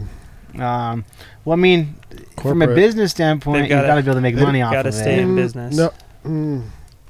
Um, 0.59 1.03
well, 1.43 1.53
I 1.53 1.61
mean, 1.61 1.95
from 2.41 2.61
a 2.61 2.67
business 2.67 3.11
standpoint, 3.11 3.63
They've 3.63 3.71
you've 3.71 3.85
gotta- 3.87 4.01
be 4.01 4.07
able 4.07 4.15
to 4.15 4.21
make 4.21 4.35
they've 4.35 4.43
money 4.45 4.61
off 4.61 4.71
gotta 4.73 4.89
of 4.89 4.93
stay 4.95 5.15
it. 5.15 5.19
in 5.19 5.29
Mm, 5.29 5.35
business. 5.35 5.75
No, 5.75 5.91
mm, 6.25 6.61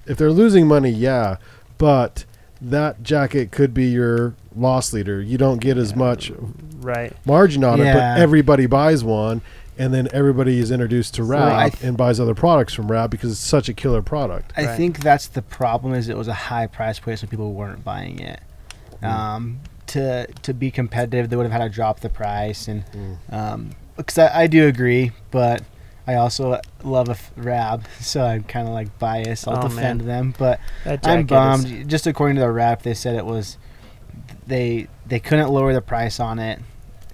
if 0.07 0.17
they're 0.17 0.31
losing 0.31 0.67
money, 0.67 0.89
yeah, 0.89 1.35
but 1.77 2.25
that 2.61 3.03
jacket 3.03 3.51
could 3.51 3.73
be 3.73 3.85
your 3.85 4.33
loss 4.55 4.93
leader. 4.93 5.21
You 5.21 5.37
don't 5.37 5.59
get 5.59 5.77
as 5.77 5.91
Yeah. 5.91 5.97
much 5.97 6.31
right? 6.81 7.13
margin 7.25 7.63
on 7.63 7.79
it, 7.79 7.85
Yeah. 7.85 7.93
but 8.15 8.21
everybody 8.21 8.65
buys 8.67 9.03
one, 9.03 9.41
and 9.77 9.93
then 9.93 10.07
everybody 10.13 10.59
is 10.59 10.71
introduced 10.71 11.15
to 11.15 11.25
Well, 11.25 11.43
I 11.43 11.63
Rab 11.63 11.71
th- 11.73 11.83
and 11.83 11.97
buys 11.97 12.19
other 12.19 12.35
products 12.35 12.73
from 12.73 12.89
Rab 12.91 13.09
because 13.09 13.31
it's 13.31 13.39
such 13.39 13.67
a 13.69 13.73
killer 13.73 14.01
product. 14.01 14.53
I 14.55 14.65
Right. 14.67 14.77
think 14.77 14.99
that's 15.01 15.27
the 15.27 15.41
problem. 15.41 15.93
Is 15.93 16.07
it 16.09 16.17
was 16.17 16.27
a 16.27 16.33
high 16.33 16.67
price 16.67 16.99
point, 16.99 17.19
so 17.19 17.27
people 17.27 17.53
weren't 17.53 17.83
buying 17.83 18.19
it. 18.19 18.39
Mm. 19.03 19.07
Um, 19.09 19.59
to 19.87 20.27
to 20.27 20.53
be 20.53 20.71
competitive, 20.71 21.29
they 21.29 21.35
would 21.35 21.45
have 21.49 21.51
had 21.61 21.67
to 21.67 21.69
drop 21.69 21.99
the 21.99 22.09
price, 22.09 22.67
and 22.67 22.83
Mm. 22.91 23.33
um, 23.33 23.69
because 23.97 24.17
I, 24.17 24.41
I 24.43 24.47
do 24.47 24.67
agree, 24.67 25.11
but 25.31 25.61
I 26.07 26.15
also 26.15 26.59
love 26.83 27.07
a 27.09 27.13
f- 27.13 27.31
Rab, 27.35 27.85
so 27.99 28.23
I'm 28.23 28.43
kind 28.43 28.67
of 28.67 28.73
like 28.73 28.97
biased. 28.99 29.47
I'll 29.47 29.57
Oh, 29.57 29.67
defend 29.69 29.99
man. 30.05 30.07
them, 30.07 30.33
but 30.37 30.59
That 30.83 30.99
I'm 31.07 31.25
jacket 31.27 31.63
is- 31.65 31.65
bummed. 31.71 31.89
Just 31.89 32.07
according 32.07 32.35
to 32.35 32.41
the 32.41 32.51
Rap, 32.51 32.83
they 32.83 32.93
said 32.93 33.15
it 33.15 33.25
was 33.25 33.57
they 34.47 34.87
they 35.05 35.19
couldn't 35.19 35.49
lower 35.49 35.73
the 35.73 35.81
price 35.81 36.19
on 36.19 36.39
it, 36.39 36.59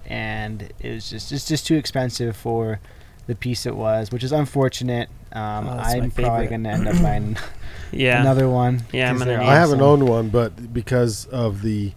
and 0.06 0.72
it 0.80 0.90
was 0.94 1.08
just 1.10 1.32
it's 1.32 1.46
just 1.48 1.66
too 1.66 1.76
expensive 1.76 2.36
for 2.36 2.80
the 3.26 3.34
piece 3.34 3.66
it 3.66 3.76
was, 3.76 4.10
which 4.10 4.24
is 4.24 4.32
unfortunate. 4.32 5.08
Um, 5.32 5.66
Oh, 5.68 5.78
I'm 5.78 6.10
probably 6.10 6.46
gonna 6.48 6.68
end 6.70 6.88
up 6.88 7.00
buying 7.02 7.36
yeah. 7.92 8.20
another 8.20 8.48
one. 8.48 8.82
Yeah, 8.92 9.08
I'm 9.08 9.14
'cause 9.16 9.24
gonna 9.26 9.38
they're 9.38 9.40
I 9.50 9.54
haven't 9.54 9.80
awesome. 9.80 10.02
owned 10.02 10.08
one, 10.08 10.28
but 10.28 10.72
because 10.74 11.24
of 11.26 11.62
the, 11.62 11.92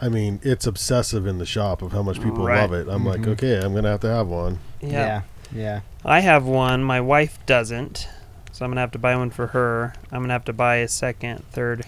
I 0.00 0.08
mean, 0.08 0.40
it's 0.42 0.66
obsessive 0.66 1.26
in 1.26 1.38
the 1.38 1.46
shop 1.46 1.82
of 1.82 1.92
how 1.92 2.02
much 2.02 2.16
people 2.20 2.44
Right. 2.46 2.60
love 2.62 2.72
it. 2.72 2.88
I'm 2.90 3.04
like, 3.06 3.20
Mhm. 3.20 3.28
okay, 3.32 3.60
I'm 3.60 3.74
gonna 3.74 3.90
have 3.90 4.00
to 4.00 4.08
have 4.08 4.26
one. 4.26 4.58
yeah. 4.80 4.90
Yeah, 4.90 5.22
yeah. 5.54 5.80
I 6.04 6.20
have 6.20 6.46
one. 6.46 6.82
My 6.82 7.00
wife 7.00 7.38
doesn't, 7.46 8.08
so 8.50 8.64
I'm 8.64 8.70
gonna 8.72 8.80
have 8.80 8.90
to 8.92 8.98
buy 8.98 9.14
one 9.16 9.30
for 9.30 9.48
her. 9.48 9.92
I'm 10.10 10.22
gonna 10.22 10.32
have 10.32 10.44
to 10.46 10.52
buy 10.52 10.76
a 10.76 10.88
second, 10.88 11.44
third, 11.52 11.84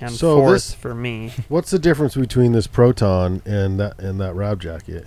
and 0.00 0.10
So 0.12 0.36
fourth 0.36 0.52
this- 0.54 0.74
for 0.74 0.94
me. 0.94 1.32
What's 1.48 1.70
the 1.70 1.78
difference 1.78 2.14
between 2.14 2.52
this 2.52 2.66
Proton 2.66 3.42
and 3.44 3.78
that 3.80 3.98
and 4.00 4.20
that 4.20 4.34
Rab 4.34 4.60
jacket? 4.60 5.06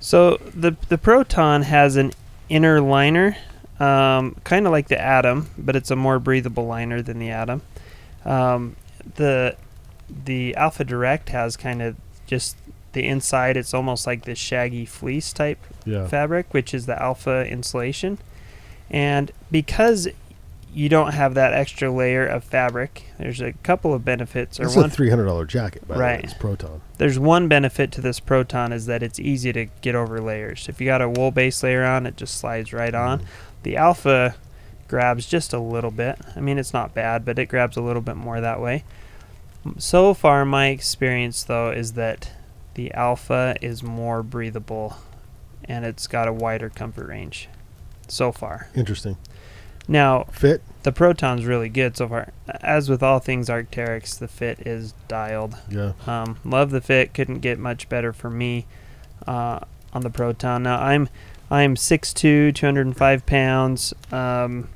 So 0.00 0.36
the 0.54 0.76
the 0.88 0.98
Proton 0.98 1.62
has 1.62 1.96
an 1.96 2.12
inner 2.48 2.80
liner, 2.80 3.36
um, 3.80 4.36
kind 4.44 4.66
of 4.66 4.72
like 4.72 4.88
the 4.88 5.00
Atom, 5.00 5.48
but 5.58 5.74
it's 5.74 5.90
a 5.90 5.96
more 5.96 6.18
breathable 6.18 6.66
liner 6.66 7.02
than 7.02 7.18
the 7.18 7.30
Atom. 7.30 7.62
Um, 8.24 8.76
the 9.16 9.56
the 10.24 10.54
Alpha 10.56 10.84
Direct 10.84 11.30
has 11.30 11.56
kind 11.56 11.82
of 11.82 11.96
just 12.26 12.56
the 12.92 13.06
inside. 13.06 13.56
It's 13.56 13.74
almost 13.74 14.06
like 14.06 14.24
this 14.24 14.38
shaggy 14.38 14.84
fleece 14.86 15.32
type 15.32 15.58
Yeah. 15.84 16.06
fabric, 16.06 16.52
which 16.52 16.72
is 16.74 16.86
the 16.86 17.00
Alpha 17.00 17.46
insulation, 17.48 18.18
and 18.90 19.32
because 19.50 20.08
you 20.76 20.90
don't 20.90 21.14
have 21.14 21.32
that 21.34 21.54
extra 21.54 21.90
layer 21.90 22.26
of 22.26 22.44
fabric, 22.44 23.06
there's 23.18 23.40
a 23.40 23.54
couple 23.54 23.94
of 23.94 24.04
benefits. 24.04 24.60
Or 24.60 24.64
It's 24.64 24.76
one 24.76 24.84
a 24.84 24.90
three 24.90 25.08
hundred 25.08 25.24
dollar 25.24 25.46
jacket, 25.46 25.88
by 25.88 25.94
the 25.94 26.00
way. 26.00 26.20
It's 26.22 26.34
Proton. 26.34 26.82
there's 26.98 27.18
one 27.18 27.48
benefit 27.48 27.90
to 27.92 28.02
this 28.02 28.20
proton 28.20 28.72
is 28.74 28.84
that 28.84 29.02
it's 29.02 29.18
easy 29.18 29.54
to 29.54 29.64
get 29.80 29.94
over 29.94 30.20
layers. 30.20 30.68
If 30.68 30.78
you 30.78 30.86
got 30.86 31.00
a 31.00 31.08
wool 31.08 31.30
base 31.30 31.62
layer 31.62 31.82
on, 31.82 32.04
it 32.04 32.18
just 32.18 32.36
slides 32.36 32.74
right 32.74 32.92
mm-hmm. 32.92 33.22
on. 33.22 33.26
The 33.62 33.78
alpha 33.78 34.36
grabs 34.86 35.26
just 35.26 35.54
a 35.54 35.58
little 35.58 35.90
bit. 35.90 36.18
I 36.36 36.40
mean, 36.40 36.58
it's 36.58 36.74
not 36.74 36.92
bad, 36.92 37.24
but 37.24 37.38
it 37.38 37.46
grabs 37.46 37.78
a 37.78 37.82
little 37.82 38.02
bit 38.02 38.16
more 38.16 38.42
that 38.42 38.60
way. 38.60 38.84
So 39.78 40.12
far, 40.12 40.44
my 40.44 40.66
experience 40.66 41.42
though 41.42 41.70
is 41.70 41.94
that 41.94 42.32
the 42.74 42.92
alpha 42.92 43.56
is 43.62 43.82
more 43.82 44.22
breathable 44.22 44.98
and 45.64 45.86
it's 45.86 46.06
got 46.06 46.28
a 46.28 46.34
wider 46.34 46.68
comfort 46.68 47.08
range. 47.08 47.48
So 48.08 48.30
far. 48.30 48.68
Interesting. 48.76 49.16
Now, 49.88 50.24
Fit. 50.32 50.62
the 50.82 50.92
proton's 50.92 51.44
really 51.44 51.68
good 51.68 51.96
so 51.96 52.08
far. 52.08 52.32
As 52.48 52.88
with 52.88 53.02
all 53.02 53.18
things 53.18 53.48
Arcteryx, 53.48 54.18
the 54.18 54.28
fit 54.28 54.66
is 54.66 54.92
dialed. 55.08 55.56
Yeah. 55.70 55.92
Um, 56.06 56.38
love 56.44 56.70
the 56.70 56.80
fit. 56.80 57.14
Couldn't 57.14 57.40
get 57.40 57.58
much 57.58 57.88
better 57.88 58.12
for 58.12 58.30
me 58.30 58.66
uh, 59.26 59.60
on 59.92 60.02
the 60.02 60.10
Proton. 60.10 60.64
Now 60.64 60.80
I'm 60.80 61.08
I'm 61.48 61.76
6'2", 61.76 62.52
205 62.54 63.26
pounds, 63.26 63.94
um, 64.10 64.68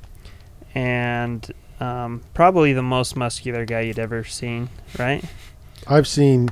and 0.73 1.51
um, 1.81 2.21
probably 2.33 2.71
the 2.71 2.81
most 2.81 3.17
muscular 3.17 3.65
guy 3.65 3.81
you'd 3.81 3.99
ever 3.99 4.23
seen. 4.23 4.69
Right? 4.97 5.23
I've 5.87 6.07
seen 6.07 6.49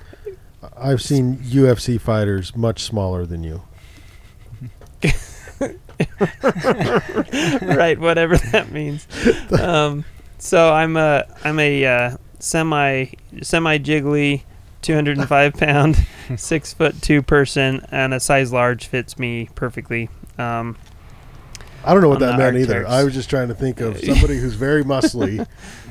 I've 0.76 1.02
seen 1.02 1.38
UFC 1.38 2.00
fighters 2.00 2.56
much 2.56 2.84
smaller 2.84 3.26
than 3.26 3.44
you. 3.44 3.64
right. 7.62 7.98
Whatever 8.00 8.38
that 8.38 8.72
means. 8.72 9.08
Um, 9.60 10.06
so 10.38 10.74
I'm 10.74 10.98
a 10.98 11.26
I'm 11.44 11.60
a 11.60 11.86
uh, 11.86 12.18
semi 12.40 13.08
semi 13.42 13.78
jiggly. 13.78 14.44
205 14.82 15.54
pound, 15.56 16.08
six 16.38 16.74
foot 16.74 17.02
two 17.02 17.22
person, 17.22 17.86
and 17.92 18.14
a 18.14 18.20
size 18.22 18.54
large 18.54 18.88
fits 18.88 19.20
me 19.20 19.50
perfectly. 19.54 20.10
Um, 20.38 20.78
I 21.84 21.94
don't 21.94 22.02
know 22.02 22.10
what 22.10 22.20
that 22.20 22.34
the 22.34 22.38
meant 22.38 22.58
either. 22.58 22.84
Arcteryx. 22.84 22.90
I 22.90 23.04
was 23.04 23.14
just 23.14 23.30
trying 23.30 23.48
to 23.50 23.56
think 23.56 23.82
of 23.82 24.00
somebody 24.00 24.38
who's 24.38 24.54
very 24.54 24.84
muscly, 24.84 25.46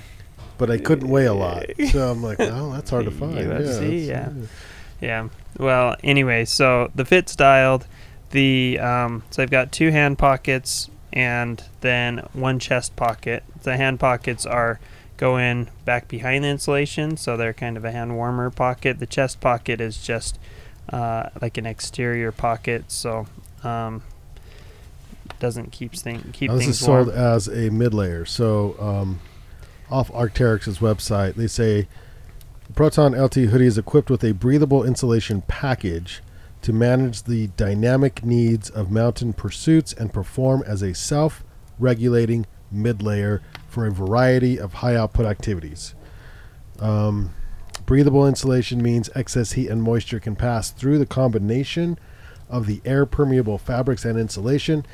but 0.58 0.70
I 0.70 0.78
couldn't 0.78 1.08
weigh 1.08 1.26
a 1.26 1.34
lot. 1.34 1.66
So 1.90 2.10
I'm 2.10 2.22
like, 2.22 2.38
well, 2.38 2.70
that's 2.70 2.90
hard 2.90 3.04
to 3.06 3.10
find. 3.10 3.34
UFC, 3.34 4.06
yeah, 4.06 4.30
yeah. 4.30 4.46
Yeah. 5.00 5.28
Well, 5.58 5.96
anyway, 6.02 6.44
so 6.44 6.90
the 6.94 7.04
fit's 7.04 7.36
dialed. 7.36 7.86
The 8.30 8.78
um, 8.78 9.22
so 9.30 9.42
I've 9.42 9.50
got 9.50 9.72
two 9.72 9.90
hand 9.90 10.18
pockets 10.18 10.90
and 11.12 11.62
then 11.80 12.18
one 12.32 12.58
chest 12.58 12.94
pocket. 12.96 13.42
The 13.62 13.76
hand 13.76 13.98
pockets 14.00 14.44
are 14.44 14.78
go 15.16 15.36
in 15.36 15.68
back 15.84 16.08
behind 16.08 16.44
the 16.44 16.48
insulation, 16.48 17.16
so 17.16 17.36
they're 17.36 17.52
kind 17.52 17.76
of 17.76 17.84
a 17.84 17.90
hand 17.90 18.16
warmer 18.16 18.50
pocket. 18.50 18.98
The 18.98 19.06
chest 19.06 19.40
pocket 19.40 19.80
is 19.80 19.98
just 19.98 20.38
uh, 20.90 21.30
like 21.40 21.58
an 21.58 21.66
exterior 21.66 22.32
pocket, 22.32 22.90
so 22.90 23.26
um, 23.64 24.02
doesn't 25.38 25.72
keep 25.72 25.94
thing 25.94 26.30
keep 26.32 26.50
this 26.50 26.60
things 26.60 26.76
is 26.76 26.84
sold 26.84 27.08
warm. 27.08 27.18
as 27.18 27.48
a 27.48 27.70
mid 27.70 27.94
layer. 27.94 28.24
So 28.24 28.76
um, 28.78 29.20
off 29.90 30.10
Arcteryx's 30.12 30.78
website, 30.78 31.34
they 31.34 31.46
say 31.46 31.88
Proton 32.74 33.12
LT 33.12 33.34
hoodie 33.34 33.66
is 33.66 33.78
equipped 33.78 34.10
with 34.10 34.22
a 34.22 34.32
breathable 34.32 34.84
insulation 34.84 35.42
package 35.48 36.22
to 36.62 36.72
manage 36.72 37.24
the 37.24 37.48
dynamic 37.56 38.24
needs 38.24 38.68
of 38.70 38.90
mountain 38.90 39.32
pursuits 39.32 39.92
and 39.92 40.12
perform 40.12 40.62
as 40.66 40.82
a 40.82 40.94
self-regulating 40.94 42.46
mid 42.70 43.02
layer 43.02 43.42
for 43.68 43.86
a 43.86 43.90
variety 43.90 44.58
of 44.58 44.74
high 44.74 44.96
output 44.96 45.26
activities. 45.26 45.94
Um, 46.80 47.34
breathable 47.86 48.26
insulation 48.26 48.82
means 48.82 49.10
excess 49.14 49.52
heat 49.52 49.68
and 49.68 49.82
moisture 49.82 50.20
can 50.20 50.36
pass 50.36 50.70
through 50.70 50.98
the 50.98 51.06
combination 51.06 51.98
of 52.48 52.66
the 52.66 52.80
air 52.84 53.06
permeable 53.06 53.58
fabrics 53.58 54.04
and 54.04 54.18
insulation. 54.18 54.84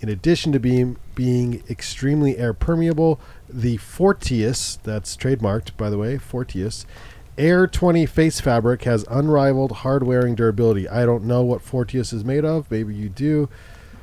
In 0.00 0.08
addition 0.08 0.52
to 0.52 0.60
being 0.60 0.96
being 1.14 1.62
extremely 1.70 2.36
air 2.36 2.52
permeable, 2.52 3.20
the 3.48 3.78
Fortius, 3.78 4.78
that's 4.82 5.16
trademarked 5.16 5.76
by 5.76 5.88
the 5.88 5.96
way, 5.96 6.18
Fortius, 6.18 6.84
Air 7.36 7.66
20 7.66 8.06
face 8.06 8.40
fabric 8.40 8.84
has 8.84 9.04
unrivaled 9.10 9.72
hard 9.72 10.04
wearing 10.04 10.36
durability. 10.36 10.88
I 10.88 11.04
don't 11.04 11.24
know 11.24 11.42
what 11.42 11.62
Fortius 11.62 12.12
is 12.12 12.24
made 12.24 12.44
of. 12.44 12.70
Maybe 12.70 12.94
you 12.94 13.08
do. 13.08 13.48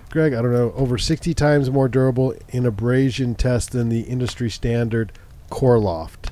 Greg, 0.09 0.33
I 0.33 0.41
don't 0.41 0.51
know. 0.51 0.73
Over 0.73 0.97
60 0.97 1.33
times 1.33 1.71
more 1.71 1.87
durable 1.87 2.35
in 2.49 2.65
abrasion 2.65 3.35
test 3.35 3.71
than 3.71 3.87
the 3.87 4.01
industry 4.01 4.49
standard 4.49 5.13
Coreloft. 5.49 6.31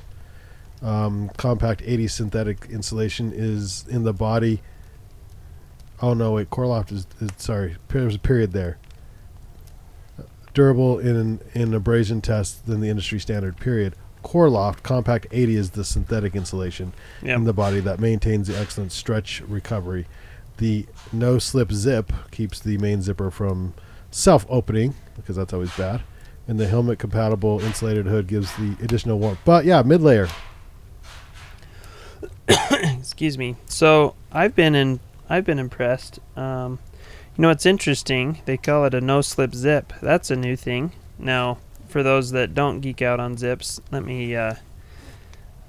Um, 0.82 1.30
compact 1.36 1.82
80 1.84 2.08
synthetic 2.08 2.66
insulation 2.70 3.32
is 3.34 3.86
in 3.88 4.02
the 4.02 4.12
body. 4.12 4.60
Oh 6.02 6.12
no, 6.12 6.32
wait, 6.32 6.50
Coreloft 6.50 6.92
is, 6.92 7.06
is 7.20 7.30
sorry. 7.38 7.76
There's 7.88 8.14
a 8.14 8.18
period 8.18 8.52
there. 8.52 8.78
Durable 10.52 10.98
in 10.98 11.40
in 11.54 11.72
abrasion 11.72 12.20
test 12.20 12.66
than 12.66 12.80
the 12.80 12.88
industry 12.88 13.20
standard. 13.20 13.56
Period. 13.58 13.94
Coreloft 14.22 14.82
Compact 14.82 15.26
80 15.30 15.56
is 15.56 15.70
the 15.70 15.84
synthetic 15.84 16.34
insulation 16.34 16.92
Yep. 17.22 17.36
in 17.38 17.44
the 17.44 17.52
body 17.52 17.80
that 17.80 18.00
maintains 18.00 18.48
the 18.48 18.58
excellent 18.58 18.92
stretch 18.92 19.40
recovery. 19.48 20.06
The 20.58 20.86
no 21.12 21.38
slip 21.38 21.72
zip 21.72 22.12
keeps 22.30 22.60
the 22.60 22.76
main 22.78 23.02
zipper 23.02 23.30
from 23.30 23.74
self 24.10 24.44
opening 24.48 24.94
because 25.16 25.36
that's 25.36 25.52
always 25.52 25.74
bad. 25.76 26.02
And 26.48 26.58
the 26.58 26.66
helmet 26.66 26.98
compatible 26.98 27.60
insulated 27.60 28.06
hood 28.06 28.26
gives 28.26 28.54
the 28.56 28.76
additional 28.82 29.18
warmth. 29.18 29.38
But 29.44 29.64
yeah, 29.64 29.82
mid 29.82 30.02
layer. 30.02 30.28
excuse 32.48 33.38
me. 33.38 33.56
So 33.66 34.14
I've 34.32 34.54
been 34.54 34.74
in, 34.74 35.00
I've 35.28 35.44
been 35.44 35.58
impressed. 35.58 36.18
Um, 36.36 36.78
you 37.36 37.42
know, 37.42 37.50
it's 37.50 37.66
interesting. 37.66 38.40
They 38.44 38.56
call 38.56 38.84
it 38.84 38.94
a 38.94 39.00
no-slip 39.00 39.54
zip. 39.54 39.92
That's 40.02 40.30
a 40.30 40.36
new 40.36 40.56
thing. 40.56 40.92
Now, 41.18 41.58
for 41.90 42.02
those 42.02 42.30
that 42.30 42.54
don't 42.54 42.80
geek 42.80 43.02
out 43.02 43.20
on 43.20 43.36
zips, 43.36 43.80
let 43.90 44.04
me 44.04 44.34
uh, 44.34 44.54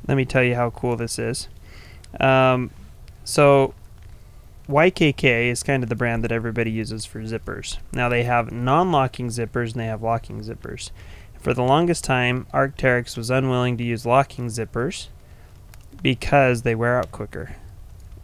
let 0.08 0.16
me 0.16 0.26
tell 0.26 0.44
you 0.44 0.56
how 0.56 0.70
cool 0.70 0.96
this 0.96 1.18
is. 1.20 1.48
Um, 2.20 2.72
so 3.24 3.74
YKK 4.70 5.50
is 5.52 5.64
kind 5.64 5.84
of 5.84 5.90
the 5.90 5.96
brand 5.96 6.24
that 6.24 6.32
everybody 6.32 6.72
uses 6.72 7.06
for 7.06 7.20
zippers. 7.22 7.78
Now 7.94 8.10
they 8.10 8.24
have 8.24 8.52
non-locking 8.52 9.28
zippers 9.28 9.72
and 9.74 9.82
they 9.82 9.86
have 9.88 10.02
locking 10.02 10.42
zippers. 10.42 10.92
For 11.40 11.54
the 11.54 11.64
longest 11.64 12.04
time, 12.04 12.46
Arcteryx 12.54 13.18
was 13.18 13.30
unwilling 13.30 13.78
to 13.78 13.84
use 13.84 14.06
locking 14.06 14.48
zippers 14.48 15.08
because 16.02 16.62
they 16.62 16.76
wear 16.76 17.00
out 17.00 17.12
quicker. 17.12 17.56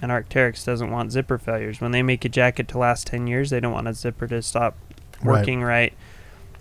And 0.01 0.12
Arcteryx 0.12 0.63
doesn't 0.63 0.91
want 0.91 1.12
zipper 1.12 1.38
failures. 1.39 1.81
When 1.81 1.91
they 1.91 2.03
make 2.03 2.23
a 2.25 2.29
jacket 2.29 2.67
to 2.69 2.77
last 2.77 3.07
10 3.07 3.25
years, 3.25 3.49
they 3.49 3.60
don't 3.60 3.73
want 3.73 3.88
a 3.88 3.93
zipper 3.93 4.27
to 4.27 4.41
stop 4.41 4.75
Right. 5.23 5.39
working 5.39 5.63
right. 5.63 5.93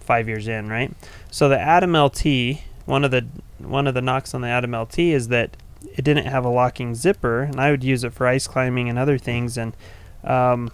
Five 0.07 0.29
years 0.29 0.49
in, 0.49 0.69
right? 0.69 0.93
So 1.31 1.49
the 1.49 1.61
Atom 1.61 1.95
LT, 1.95 2.61
one 2.87 3.05
of 3.05 3.11
the 3.11 3.27
one 3.59 3.87
of 3.87 3.95
the 3.95 4.03
knocks 4.03 4.35
on 4.35 4.41
the 4.41 4.49
Atom 4.49 4.75
LT 4.75 4.99
is 5.01 5.29
that 5.29 5.57
it 5.97 6.05
didn't 6.05 6.27
have 6.27 6.45
a 6.45 6.49
locking 6.49 6.95
zipper, 6.95 7.43
and 7.43 7.61
I 7.61 7.71
would 7.71 7.85
use 7.85 8.05
it 8.05 8.13
for 8.13 8.27
ice 8.27 8.47
climbing 8.47 8.89
and 8.89 8.99
other 8.99 9.19
things, 9.19 9.59
and 9.59 9.77
um, 10.25 10.71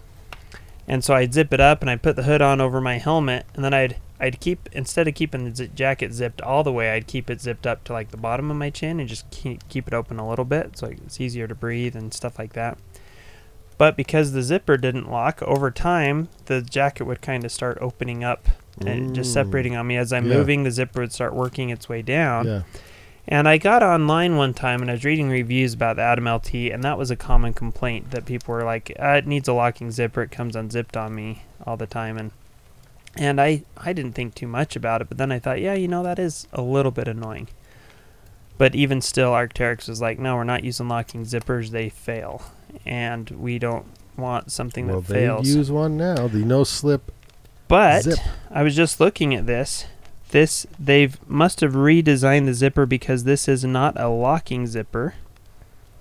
and 0.87 1.03
so 1.03 1.14
I'd 1.14 1.33
zip 1.33 1.53
it 1.53 1.61
up 1.61 1.81
and 1.81 1.90
I'd 1.90 2.03
put 2.03 2.16
the 2.16 2.25
hood 2.25 2.42
on 2.42 2.61
over 2.61 2.81
my 2.81 2.99
helmet, 2.99 3.47
and 3.55 3.64
then 3.64 3.73
I'd 3.73 3.97
I'd 4.21 4.38
keep 4.38 4.68
instead 4.73 5.09
of 5.09 5.14
keeping 5.14 5.45
the 5.45 5.55
zi- 5.55 5.71
jacket 5.75 6.12
zipped 6.12 6.40
all 6.42 6.62
the 6.62 6.73
way, 6.73 6.90
I'd 6.90 7.07
keep 7.07 7.31
it 7.31 7.40
zipped 7.40 7.66
up 7.66 7.85
to 7.85 7.92
like 7.92 8.11
the 8.11 8.16
bottom 8.16 8.51
of 8.51 8.57
my 8.57 8.71
chin 8.71 9.01
and 9.01 9.09
just 9.09 9.31
keep 9.31 9.68
keep 9.68 9.88
it 9.88 9.95
open 9.95 10.18
a 10.18 10.29
little 10.29 10.45
bit, 10.45 10.79
so 10.79 10.87
it's 10.87 11.21
easier 11.21 11.49
to 11.49 11.55
breathe 11.55 11.97
and 11.97 12.12
stuff 12.12 12.38
like 12.38 12.53
that. 12.53 12.79
But 13.79 13.97
because 13.97 14.33
the 14.33 14.42
zipper 14.42 14.77
didn't 14.77 15.11
lock, 15.11 15.42
over 15.42 15.71
time 15.71 16.29
the 16.47 16.62
jacket 16.62 17.05
would 17.05 17.21
kind 17.21 17.45
of 17.45 17.51
start 17.51 17.79
opening 17.81 18.23
up 18.23 18.49
and 18.81 19.15
just 19.15 19.31
Mm. 19.31 19.35
separating 19.35 19.77
on 19.77 19.87
me 19.87 19.97
as 19.97 20.13
I'm 20.13 20.27
Yeah. 20.27 20.39
moving. 20.39 20.63
The 20.65 20.71
zipper 20.71 21.01
would 21.03 21.13
start 21.13 21.35
working 21.35 21.71
its 21.71 21.89
way 21.89 22.03
down. 22.03 22.47
Yeah. 22.47 22.63
And 23.29 23.49
I 23.49 23.57
got 23.59 23.83
online 23.85 24.37
one 24.37 24.53
time 24.53 24.81
and 24.83 24.91
I 24.91 24.95
was 24.95 25.05
reading 25.05 25.29
reviews 25.31 25.75
about 25.75 25.95
the 25.97 26.03
Atom 26.03 26.27
LT, 26.27 26.71
and 26.73 26.83
that 26.83 26.99
was 26.99 27.11
a 27.11 27.17
common 27.17 27.53
complaint 27.53 28.11
that 28.11 28.25
people 28.27 28.53
were 28.55 28.65
like, 28.65 28.93
uh, 29.01 29.11
"It 29.19 29.27
needs 29.29 29.47
a 29.47 29.53
locking 29.53 29.93
zipper. 29.93 30.23
It 30.23 30.33
comes 30.33 30.57
unzipped 30.57 30.97
on 30.97 31.15
me 31.15 31.43
all 31.65 31.77
the 31.77 31.87
time." 31.87 32.19
And 32.19 32.31
and 33.17 33.41
I 33.41 33.63
I 33.77 33.93
didn't 33.93 34.13
think 34.15 34.35
too 34.35 34.49
much 34.49 34.75
about 34.75 35.03
it, 35.03 35.09
but 35.09 35.19
then 35.19 35.31
I 35.31 35.39
thought, 35.39 35.61
yeah, 35.61 35.75
you 35.75 35.87
know, 35.87 36.03
that 36.03 36.19
is 36.19 36.49
a 36.53 36.63
little 36.63 36.91
bit 36.91 37.07
annoying. 37.07 37.49
But 38.59 38.75
even 38.75 39.01
still, 39.01 39.31
Arcteryx 39.33 39.89
was 39.89 40.01
like, 40.01 40.19
"No, 40.19 40.35
we're 40.37 40.45
not 40.45 40.65
using 40.65 40.89
locking 40.89 41.25
zippers. 41.25 41.71
They 41.71 41.89
fail, 41.91 42.43
and 42.87 43.29
we 43.31 43.59
don't 43.59 43.87
want 44.17 44.51
something 44.51 44.89
Well, 44.89 45.01
that 45.01 45.09
they 45.13 45.21
fails." 45.27 45.49
use 45.55 45.71
one 45.71 45.97
now. 45.97 46.27
The 46.27 46.39
no 46.45 46.65
slip 46.65 47.13
But 47.73 48.03
zip. 48.03 48.19
I 48.51 48.63
was 48.63 48.77
just 48.77 49.01
looking 49.01 49.35
at 49.35 49.47
this. 49.47 49.87
This 50.29 50.67
they've 50.79 51.19
must 51.27 51.61
have 51.61 51.73
redesigned 51.73 52.45
the 52.45 52.53
zipper 52.53 52.85
because 52.85 53.25
this 53.25 53.49
is 53.49 53.65
not 53.65 53.99
a 53.99 54.09
locking 54.09 54.67
zipper 54.67 55.15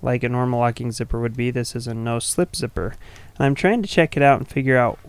like 0.01 0.23
a 0.23 0.29
normal 0.29 0.59
locking 0.59 0.91
zipper 0.91 1.19
would 1.19 1.37
be. 1.37 1.49
This 1.49 1.75
is 1.75 1.87
a 1.87 1.93
no 1.93 2.19
slip 2.19 2.55
zipper. 2.55 2.95
And 3.37 3.45
I'm 3.45 3.55
trying 3.55 3.81
to 3.81 3.87
check 3.87 4.17
it 4.17 4.23
out 4.23 4.39
and 4.39 4.47
figure 4.47 4.77
out 4.77 4.99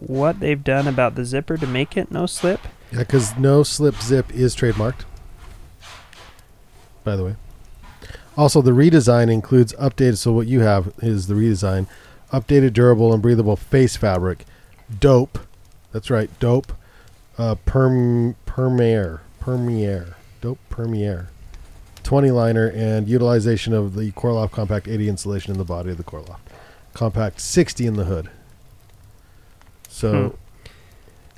what 0.00 0.40
they've 0.40 0.62
done 0.62 0.86
about 0.86 1.14
the 1.14 1.24
zipper 1.24 1.56
to 1.56 1.66
make 1.66 1.96
it 1.96 2.10
no 2.10 2.26
slip. 2.26 2.60
Yeah, 2.90 2.98
because 2.98 3.36
no 3.38 3.62
slip 3.62 3.96
zip 4.02 4.30
is 4.34 4.54
trademarked. 4.54 5.04
By 7.04 7.16
the 7.16 7.24
way. 7.24 7.36
Also, 8.36 8.62
the 8.62 8.72
redesign 8.72 9.32
includes 9.32 9.72
updated. 9.74 10.18
So 10.18 10.32
what 10.32 10.46
you 10.46 10.60
have 10.60 10.92
is 10.98 11.26
the 11.26 11.34
redesign, 11.34 11.86
updated, 12.32 12.72
durable, 12.72 13.12
and 13.12 13.22
breathable 13.22 13.56
face 13.56 13.96
fabric, 13.96 14.44
dope. 14.98 15.38
That's 15.92 16.10
right, 16.10 16.30
dope. 16.40 16.72
Uh, 17.38 17.54
perm 17.64 18.36
permeer 18.46 19.20
permeer 19.40 20.14
dope 20.40 20.58
permeer. 20.70 21.28
20 22.02 22.30
liner 22.30 22.68
and 22.68 23.08
utilization 23.08 23.72
of 23.72 23.94
the 23.94 24.10
Coreloft 24.12 24.50
Compact 24.50 24.88
80 24.88 25.08
insulation 25.08 25.52
in 25.52 25.58
the 25.58 25.64
body 25.64 25.90
of 25.90 25.96
the 25.96 26.04
Coreloft. 26.04 26.40
Compact 26.94 27.40
60 27.40 27.86
in 27.86 27.94
the 27.94 28.04
hood. 28.04 28.28
So, 29.88 30.36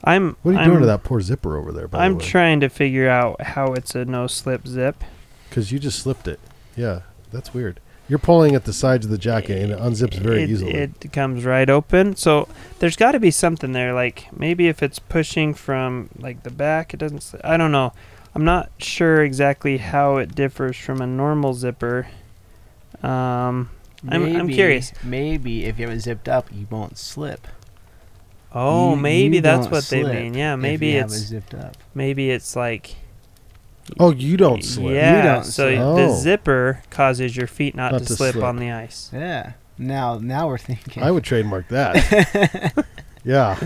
I'm 0.03 0.37
what 0.43 0.53
are 0.53 0.55
you 0.55 0.61
I'm, 0.61 0.69
doing 0.69 0.81
to 0.81 0.87
that 0.87 1.03
poor 1.03 1.21
zipper 1.21 1.57
over 1.57 1.71
there? 1.71 1.87
By 1.87 2.05
I'm 2.05 2.13
the 2.13 2.19
way? 2.19 2.25
trying 2.25 2.61
to 2.61 2.69
figure 2.69 3.09
out 3.09 3.41
how 3.43 3.73
it's 3.73 3.95
a 3.95 4.05
no 4.05 4.27
slip 4.27 4.67
zip. 4.67 5.03
Because 5.49 5.71
you 5.71 5.79
just 5.79 5.99
slipped 6.01 6.27
it. 6.29 6.41
Yeah, 6.77 7.01
that's 7.31 7.53
weird. 7.53 7.81
You're 8.09 8.19
pulling 8.19 8.55
at 8.55 8.65
the 8.65 8.73
sides 8.73 9.07
of 9.07 9.11
the 9.11 9.19
jacket 9.19 9.63
and 9.63 9.73
it 9.73 9.79
unzips 9.79 10.15
very 10.15 10.43
it, 10.43 10.51
easily. 10.51 10.73
It 10.73 11.13
comes 11.13 11.45
right 11.45 11.69
open. 11.71 12.17
So 12.17 12.49
there's 12.79 12.97
got 12.97 13.13
to 13.13 13.21
be 13.21 13.31
something 13.31 13.73
there. 13.73 13.95
Like 13.95 14.29
maybe 14.39 14.69
if 14.69 14.83
it's 14.83 14.99
pushing 14.99 15.55
from 15.55 16.11
like 16.19 16.43
the 16.43 16.51
back, 16.51 16.93
it 16.93 16.99
doesn't. 16.99 17.35
I 17.43 17.57
don't 17.57 17.73
know. 17.73 17.93
I'm 18.35 18.45
not 18.45 18.71
sure 18.79 19.23
exactly 19.23 19.79
how 19.79 20.17
it 20.19 20.35
differs 20.35 20.77
from 20.77 21.01
a 21.01 21.07
normal 21.07 21.55
zipper. 21.55 22.09
Um. 23.03 23.71
I'm- 24.07 24.37
I'm 24.37 24.49
curious. 24.51 24.93
Maybe 25.03 25.65
if 25.65 25.79
you 25.79 25.87
have 25.89 25.97
it 25.97 26.01
zipped 26.01 26.29
up, 26.29 26.49
you 26.53 26.67
won't 26.69 26.99
slip. 26.99 27.47
Oh, 28.53 28.91
You- 28.91 28.97
maybe 28.97 29.37
you 29.37 29.41
that's 29.43 29.63
don't 29.65 29.73
what 29.73 29.85
they 29.85 30.03
mean. 30.03 30.35
Yeah, 30.35 30.55
if 30.55 30.61
maybe 30.61 30.89
you 30.89 30.99
have 30.99 31.11
it 31.11 31.15
it's 31.15 31.23
zipped 31.25 31.55
up. 31.55 31.77
maybe 31.95 32.31
it's 32.31 32.55
like. 32.55 32.97
Oh, 33.99 34.13
you 34.13 34.37
don't 34.37 34.63
slip. 34.65 34.95
Yeah. 34.95 35.23
don't 35.35 35.45
so 35.45 35.69
slip. 35.69 35.79
the 35.79 36.13
Oh. 36.13 36.15
zipper 36.21 36.83
causes 36.91 37.37
your 37.37 37.47
feet 37.47 37.75
not, 37.75 37.93
Not 37.93 38.03
to, 38.03 38.07
to 38.07 38.17
slip, 38.17 38.33
slip. 38.33 38.45
on 38.45 38.57
the 38.57 38.71
ice. 38.71 39.11
Yeah. 39.13 39.53
Now, 39.79 40.19
now 40.19 40.47
we're 40.49 40.59
thinking. 40.59 41.03
I 41.03 41.11
would 41.11 41.25
trademark 41.25 41.69
that. 41.69 42.85
yeah. 43.25 43.59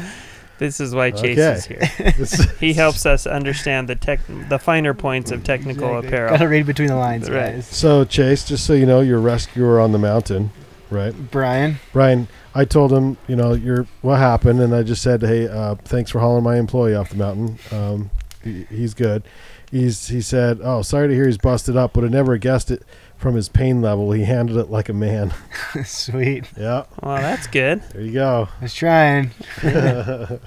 This 0.58 0.80
is 0.80 0.92
why 0.94 1.12
Chase 1.12 1.38
Okay. 1.38 1.52
is 1.52 1.66
here. 1.66 1.78
It's- 1.98 2.58
He 2.58 2.72
helps 2.72 3.06
us 3.06 3.26
understand 3.26 3.88
the 3.88 3.94
tech, 3.94 4.20
the 4.48 4.58
finer 4.58 4.92
points 4.94 5.30
of 5.30 5.44
technical 5.44 5.88
Exactly. 5.90 6.08
apparel. 6.08 6.30
Gotta 6.36 6.48
read 6.48 6.66
between 6.66 6.88
the 6.88 6.96
lines, 6.96 7.30
Right. 7.30 7.52
guys. 7.56 7.66
so, 7.66 8.04
Chase, 8.04 8.44
just 8.44 8.64
so 8.66 8.72
you 8.72 8.86
know, 8.86 9.00
you're 9.00 9.20
rescuer 9.20 9.78
on 9.78 9.92
the 9.92 9.98
mountain, 9.98 10.50
right? 10.90 11.14
Brian, 11.30 11.78
Brian, 11.92 12.26
I 12.56 12.64
told 12.64 12.92
him, 12.92 13.18
you 13.28 13.36
know, 13.36 13.52
you're 13.52 13.86
what 14.02 14.16
happened, 14.18 14.60
and 14.60 14.74
I 14.74 14.82
just 14.82 15.00
said, 15.02 15.22
hey, 15.22 15.46
uh, 15.46 15.76
thanks 15.84 16.10
for 16.10 16.18
hauling 16.18 16.42
my 16.42 16.56
employee 16.56 16.94
off 16.96 17.10
the 17.10 17.16
mountain. 17.16 17.58
Um, 17.70 18.10
he, 18.42 18.64
he's 18.70 18.94
good. 18.94 19.22
He's 19.70 20.08
he 20.08 20.20
said, 20.20 20.60
oh, 20.62 20.82
sorry 20.82 21.08
to 21.08 21.14
hear 21.14 21.26
he's 21.26 21.38
busted 21.38 21.76
up, 21.76 21.92
but 21.92 22.04
I 22.04 22.08
never 22.08 22.36
guessed 22.38 22.70
it 22.70 22.82
from 23.16 23.34
his 23.34 23.48
pain 23.48 23.82
level. 23.82 24.12
He 24.12 24.22
handled 24.24 24.58
it 24.58 24.70
like 24.70 24.88
a 24.88 24.92
man. 24.94 25.34
sweet. 25.84 26.44
yeah, 26.56 26.84
Well, 27.02 27.16
that's 27.16 27.46
good. 27.46 27.82
there 27.92 28.00
you 28.02 28.12
go. 28.12 28.48
I 28.60 28.62
was 28.62 28.74
trying. 28.74 29.30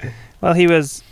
Well, 0.41 0.53
he 0.53 0.65
was. 0.65 1.03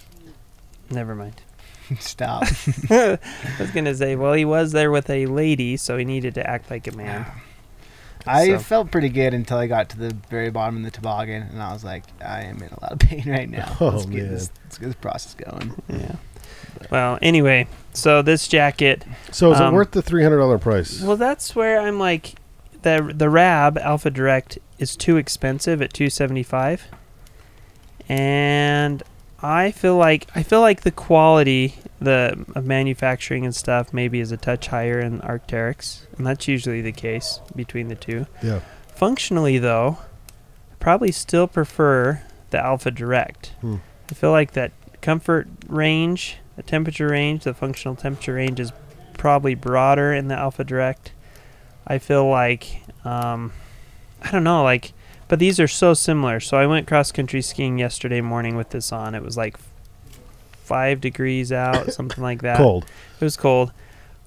Never 0.90 1.14
mind. 1.14 1.40
Stop. 2.00 2.44
I 2.90 3.20
was 3.60 3.70
gonna 3.72 3.94
say, 3.94 4.16
well, 4.16 4.34
he 4.34 4.44
was 4.46 4.72
there 4.72 4.90
with 4.90 5.08
a 5.10 5.28
lady, 5.28 5.78
so 5.78 5.98
he 5.98 6.06
needed 6.06 6.34
to 6.36 6.50
act 6.50 6.72
like 6.72 6.88
a 6.88 6.92
man. 6.96 7.28
I 8.26 8.48
So- 8.48 8.60
felt 8.60 8.92
pretty 8.92 9.10
good 9.10 9.36
until 9.36 9.58
I 9.60 9.68
got 9.68 9.90
to 9.90 9.98
the 10.00 10.16
very 10.32 10.50
bottom 10.50 10.78
of 10.78 10.84
the 10.84 10.90
toboggan, 10.92 11.44
and 11.44 11.62
I 11.62 11.72
was 11.74 11.84
like, 11.84 12.06
I 12.26 12.42
am 12.42 12.58
in 12.58 12.70
a 12.70 12.80
lot 12.82 12.92
of 12.92 13.00
pain 13.00 13.24
right 13.30 13.48
now. 13.50 13.78
Oh, 13.80 13.90
let's 13.90 14.06
get 14.08 14.24
man. 14.24 14.32
this, 14.34 14.50
let's 14.66 14.78
get 14.80 14.86
this 14.88 14.96
process 14.96 15.36
going. 15.36 15.76
Yeah. 15.88 16.16
Well, 16.90 17.20
anyway, 17.22 17.68
so 17.94 18.22
this 18.22 18.48
jacket. 18.48 19.04
So, 19.32 19.52
is 19.52 19.60
Um, 19.60 19.74
it 19.74 19.78
worth 19.78 19.92
the 19.92 20.02
three 20.02 20.24
hundred 20.24 20.38
dollar 20.38 20.58
price? 20.58 21.02
Well, 21.02 21.18
that's 21.18 21.56
where 21.56 21.80
I'm 21.80 22.00
like, 22.00 22.36
the 22.82 23.12
the 23.16 23.30
Rab 23.30 23.78
Alpha 23.78 24.10
Direct 24.10 24.58
is 24.78 24.96
too 24.96 25.18
expensive 25.18 25.82
at 25.82 25.92
275, 25.94 26.86
and 28.08 29.04
I 29.42 29.72
feel 29.72 29.96
like 29.98 30.28
I 30.36 30.44
feel 30.44 30.62
like 30.62 30.82
the 30.82 30.92
quality 30.92 31.76
the 32.02 32.46
of 32.56 32.66
manufacturing 32.66 33.44
and 33.46 33.54
stuff 33.56 33.94
maybe 33.94 34.20
is 34.20 34.32
a 34.32 34.38
touch 34.38 34.68
higher 34.68 35.00
in 35.00 35.20
Arcteryx, 35.22 36.02
and 36.18 36.26
that's 36.26 36.48
usually 36.48 36.82
the 36.82 36.92
case 36.94 37.40
between 37.56 37.88
the 37.90 37.96
two. 37.96 38.26
yeah. 38.42 38.62
Functionally, 38.96 39.58
though, 39.58 39.98
I 40.72 40.76
probably 40.80 41.12
still 41.12 41.48
prefer 41.48 42.22
the 42.50 42.60
Alpha 42.60 42.92
Direct. 42.92 43.54
Hmm. 43.62 43.78
I 44.12 44.14
feel 44.14 44.32
like 44.32 44.52
that 44.54 44.72
comfort 45.02 45.48
range, 45.68 46.38
the 46.60 46.64
temperature 46.64 47.08
range, 47.08 47.46
the 47.46 47.54
functional 47.54 47.96
temperature 47.96 48.34
range 48.34 48.60
is 48.60 48.74
probably 49.14 49.56
broader 49.56 50.14
in 50.14 50.28
the 50.28 50.36
Alpha 50.36 50.66
Direct. 50.66 51.14
I 51.88 52.00
feel 52.00 52.28
like, 52.28 52.82
um, 53.06 53.54
I 54.22 54.30
don't 54.30 54.44
know, 54.44 54.62
like, 54.62 54.92
but 55.30 55.40
these 55.40 55.58
are 55.62 55.70
so 55.70 55.94
similar. 55.94 56.42
So 56.42 56.58
I 56.58 56.68
went 56.68 56.86
cross 56.86 57.14
country 57.14 57.42
skiing 57.42 57.80
yesterday 57.80 58.20
morning 58.20 58.58
with 58.58 58.72
this 58.72 58.92
on. 58.92 59.16
It 59.16 59.24
was 59.24 59.38
like 59.38 59.58
five 60.66 61.00
degrees 61.00 61.54
out, 61.54 61.94
something 61.94 62.22
like 62.22 62.42
that. 62.42 62.58
Cold. 62.58 62.86
It 63.22 63.24
was 63.24 63.38
cold. 63.38 63.72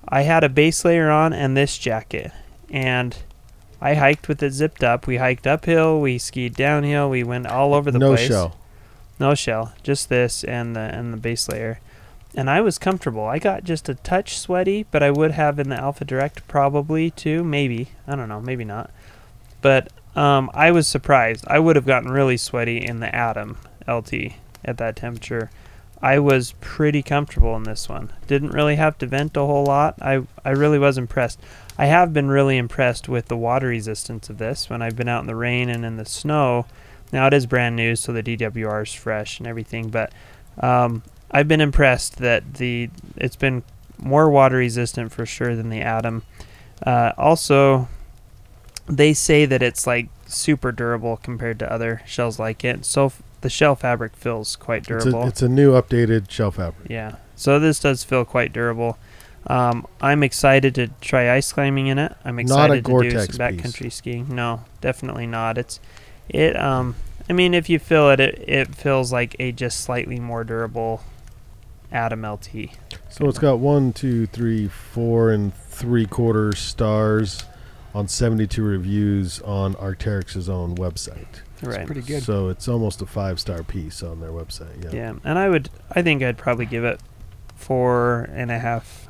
I 0.08 0.22
had 0.22 0.42
a 0.42 0.48
base 0.48 0.86
layer 0.86 1.10
on 1.10 1.34
and 1.34 1.54
this 1.54 1.76
jacket, 1.76 2.32
and 2.70 3.14
I 3.78 3.92
hiked 3.92 4.26
with 4.26 4.42
it 4.42 4.52
zipped 4.52 4.82
up. 4.82 5.06
We 5.06 5.18
hiked 5.18 5.46
uphill, 5.46 6.00
we 6.00 6.16
skied 6.16 6.54
downhill, 6.54 7.10
we 7.10 7.24
went 7.24 7.46
all 7.46 7.74
over 7.74 7.90
the 7.90 7.98
no 7.98 8.14
place. 8.14 8.30
No 8.30 8.34
shell. 8.34 8.56
No 9.20 9.34
shell, 9.34 9.74
just 9.82 10.08
this 10.08 10.44
and 10.44 10.74
the 10.74 10.80
and 10.80 11.12
the 11.12 11.18
base 11.18 11.46
layer. 11.46 11.78
And 12.34 12.48
I 12.48 12.60
was 12.60 12.78
comfortable. 12.78 13.24
I 13.24 13.38
got 13.38 13.64
just 13.64 13.88
a 13.88 13.94
touch 13.94 14.38
sweaty, 14.38 14.86
but 14.90 15.02
I 15.02 15.10
would 15.10 15.32
have 15.32 15.58
in 15.58 15.68
the 15.68 15.76
Alpha 15.76 16.04
Direct 16.04 16.46
probably 16.48 17.10
too, 17.10 17.44
maybe. 17.44 17.90
I 18.06 18.16
don't 18.16 18.28
know, 18.28 18.40
maybe 18.40 18.64
not. 18.64 18.90
But 19.60 19.92
um, 20.16 20.50
I 20.54 20.70
was 20.70 20.86
surprised. 20.86 21.44
I 21.46 21.58
would 21.58 21.76
have 21.76 21.86
gotten 21.86 22.10
really 22.10 22.36
sweaty 22.36 22.78
in 22.78 23.00
the 23.00 23.14
Atom 23.14 23.58
LT 23.86 24.32
at 24.64 24.78
that 24.78 24.96
temperature. 24.96 25.50
I 26.00 26.18
was 26.18 26.54
pretty 26.60 27.02
comfortable 27.02 27.54
in 27.54 27.62
this 27.62 27.88
one. 27.88 28.12
Didn't 28.26 28.50
really 28.50 28.74
have 28.74 28.98
to 28.98 29.06
vent 29.06 29.36
a 29.36 29.40
whole 29.40 29.64
lot. 29.64 29.94
I 30.02 30.22
I 30.44 30.50
really 30.50 30.78
was 30.78 30.98
impressed. 30.98 31.40
I 31.78 31.86
have 31.86 32.12
been 32.12 32.28
really 32.28 32.58
impressed 32.58 33.08
with 33.08 33.28
the 33.28 33.36
water 33.36 33.68
resistance 33.68 34.28
of 34.28 34.38
this 34.38 34.68
when 34.68 34.82
I've 34.82 34.96
been 34.96 35.08
out 35.08 35.20
in 35.20 35.28
the 35.28 35.36
rain 35.36 35.68
and 35.68 35.84
in 35.84 35.96
the 35.96 36.04
snow. 36.04 36.66
Now 37.12 37.28
it 37.28 37.34
is 37.34 37.46
brand 37.46 37.76
new, 37.76 37.94
so 37.94 38.12
the 38.12 38.22
DWR 38.22 38.82
is 38.82 38.92
fresh 38.92 39.38
and 39.38 39.46
everything, 39.46 39.90
but 39.90 40.12
um, 40.58 41.02
I've 41.32 41.48
been 41.48 41.60
impressed 41.60 42.18
that 42.18 42.54
the 42.54 42.90
it's 43.16 43.36
been 43.36 43.62
more 43.98 44.28
water 44.30 44.56
resistant 44.56 45.12
for 45.12 45.24
sure 45.26 45.54
than 45.56 45.68
the 45.70 45.80
Atom. 45.80 46.22
Uh, 46.84 47.12
also, 47.16 47.88
they 48.86 49.12
say 49.14 49.46
that 49.46 49.62
it's 49.62 49.86
like 49.86 50.08
super 50.26 50.72
durable 50.72 51.16
compared 51.18 51.58
to 51.60 51.72
other 51.72 52.02
shells 52.06 52.38
like 52.38 52.64
it. 52.64 52.84
So 52.84 53.06
f- 53.06 53.22
the 53.40 53.50
shell 53.50 53.74
fabric 53.76 54.16
feels 54.16 54.56
quite 54.56 54.78
It's 54.88 54.88
durable. 55.04 55.22
a, 55.22 55.26
it's 55.28 55.42
a 55.42 55.48
new 55.48 55.72
updated 55.72 56.30
shell 56.30 56.50
fabric. 56.50 56.88
Yeah. 56.90 57.16
So 57.36 57.58
this 57.58 57.78
does 57.80 58.04
feel 58.04 58.24
quite 58.24 58.52
durable. 58.52 58.98
Um, 59.46 59.86
I'm 60.00 60.22
excited 60.22 60.74
to 60.76 60.88
try 61.00 61.34
ice 61.34 61.52
climbing 61.52 61.88
in 61.88 61.98
it. 61.98 62.12
I'm 62.24 62.38
excited 62.38 62.84
to 62.84 63.00
do 63.02 63.10
some 63.10 63.26
piece. 63.26 63.36
backcountry 63.38 63.90
skiing. 63.92 64.34
No, 64.34 64.62
definitely 64.80 65.26
not. 65.26 65.58
It's 65.58 65.80
it. 66.28 66.56
Um, 66.56 66.94
I 67.28 67.32
mean, 67.32 67.54
if 67.54 67.68
you 67.68 67.78
feel 67.78 68.10
it, 68.10 68.20
it, 68.20 68.44
it 68.48 68.74
feels 68.74 69.12
like 69.12 69.34
a 69.38 69.50
just 69.52 69.80
slightly 69.80 70.18
more 70.20 70.44
durable 70.44 71.02
Atom 71.92 72.24
LT. 72.24 72.70
So 73.08 73.28
it's 73.28 73.38
got 73.38 73.58
one, 73.58 73.92
two, 73.92 74.26
three, 74.26 74.68
four, 74.68 75.30
and 75.30 75.54
three 75.54 76.06
quarters 76.06 76.58
stars 76.58 77.44
on 77.94 78.08
72 78.08 78.62
reviews 78.62 79.40
on 79.42 79.74
Arcteryx's 79.74 80.48
own 80.48 80.74
website. 80.76 81.42
Right. 81.62 81.86
Pretty 81.86 82.00
good. 82.02 82.22
So 82.22 82.48
it's 82.48 82.66
almost 82.66 83.02
a 83.02 83.06
five 83.06 83.38
star 83.38 83.62
piece 83.62 84.02
on 84.02 84.20
their 84.20 84.30
website. 84.30 84.84
Yeah. 84.84 84.90
Yeah, 84.92 85.14
and 85.24 85.38
I 85.38 85.48
would. 85.48 85.70
I 85.92 86.02
think 86.02 86.22
I'd 86.22 86.38
probably 86.38 86.66
give 86.66 86.84
it 86.84 87.00
four 87.54 88.28
and 88.32 88.50
a 88.50 88.58
half 88.58 89.08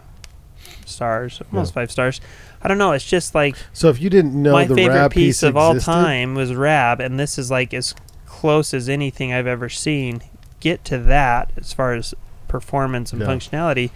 stars, 0.84 1.40
almost 1.50 1.72
five 1.72 1.90
stars. 1.90 2.20
I 2.60 2.68
don't 2.68 2.78
know. 2.78 2.92
It's 2.92 3.04
just 3.04 3.34
like 3.34 3.56
So 3.72 3.88
if 3.88 4.00
you 4.00 4.10
didn't 4.10 4.40
know 4.40 4.52
my 4.52 4.66
the 4.66 4.74
favorite 4.74 4.94
Rab 4.96 5.12
piece 5.12 5.42
of 5.42 5.56
all 5.56 5.78
time 5.78 6.34
was 6.34 6.54
Rab, 6.54 7.00
and 7.00 7.18
this 7.18 7.38
is 7.38 7.50
like 7.50 7.72
as 7.72 7.94
close 8.26 8.74
as 8.74 8.88
anything 8.88 9.32
I've 9.32 9.46
ever 9.46 9.68
seen 9.68 10.22
get 10.60 10.84
to 10.84 10.98
that 10.98 11.50
as 11.56 11.72
far 11.72 11.94
as 11.94 12.14
performance 12.52 13.12
and 13.12 13.20
Yeah. 13.22 13.28
functionality. 13.28 13.90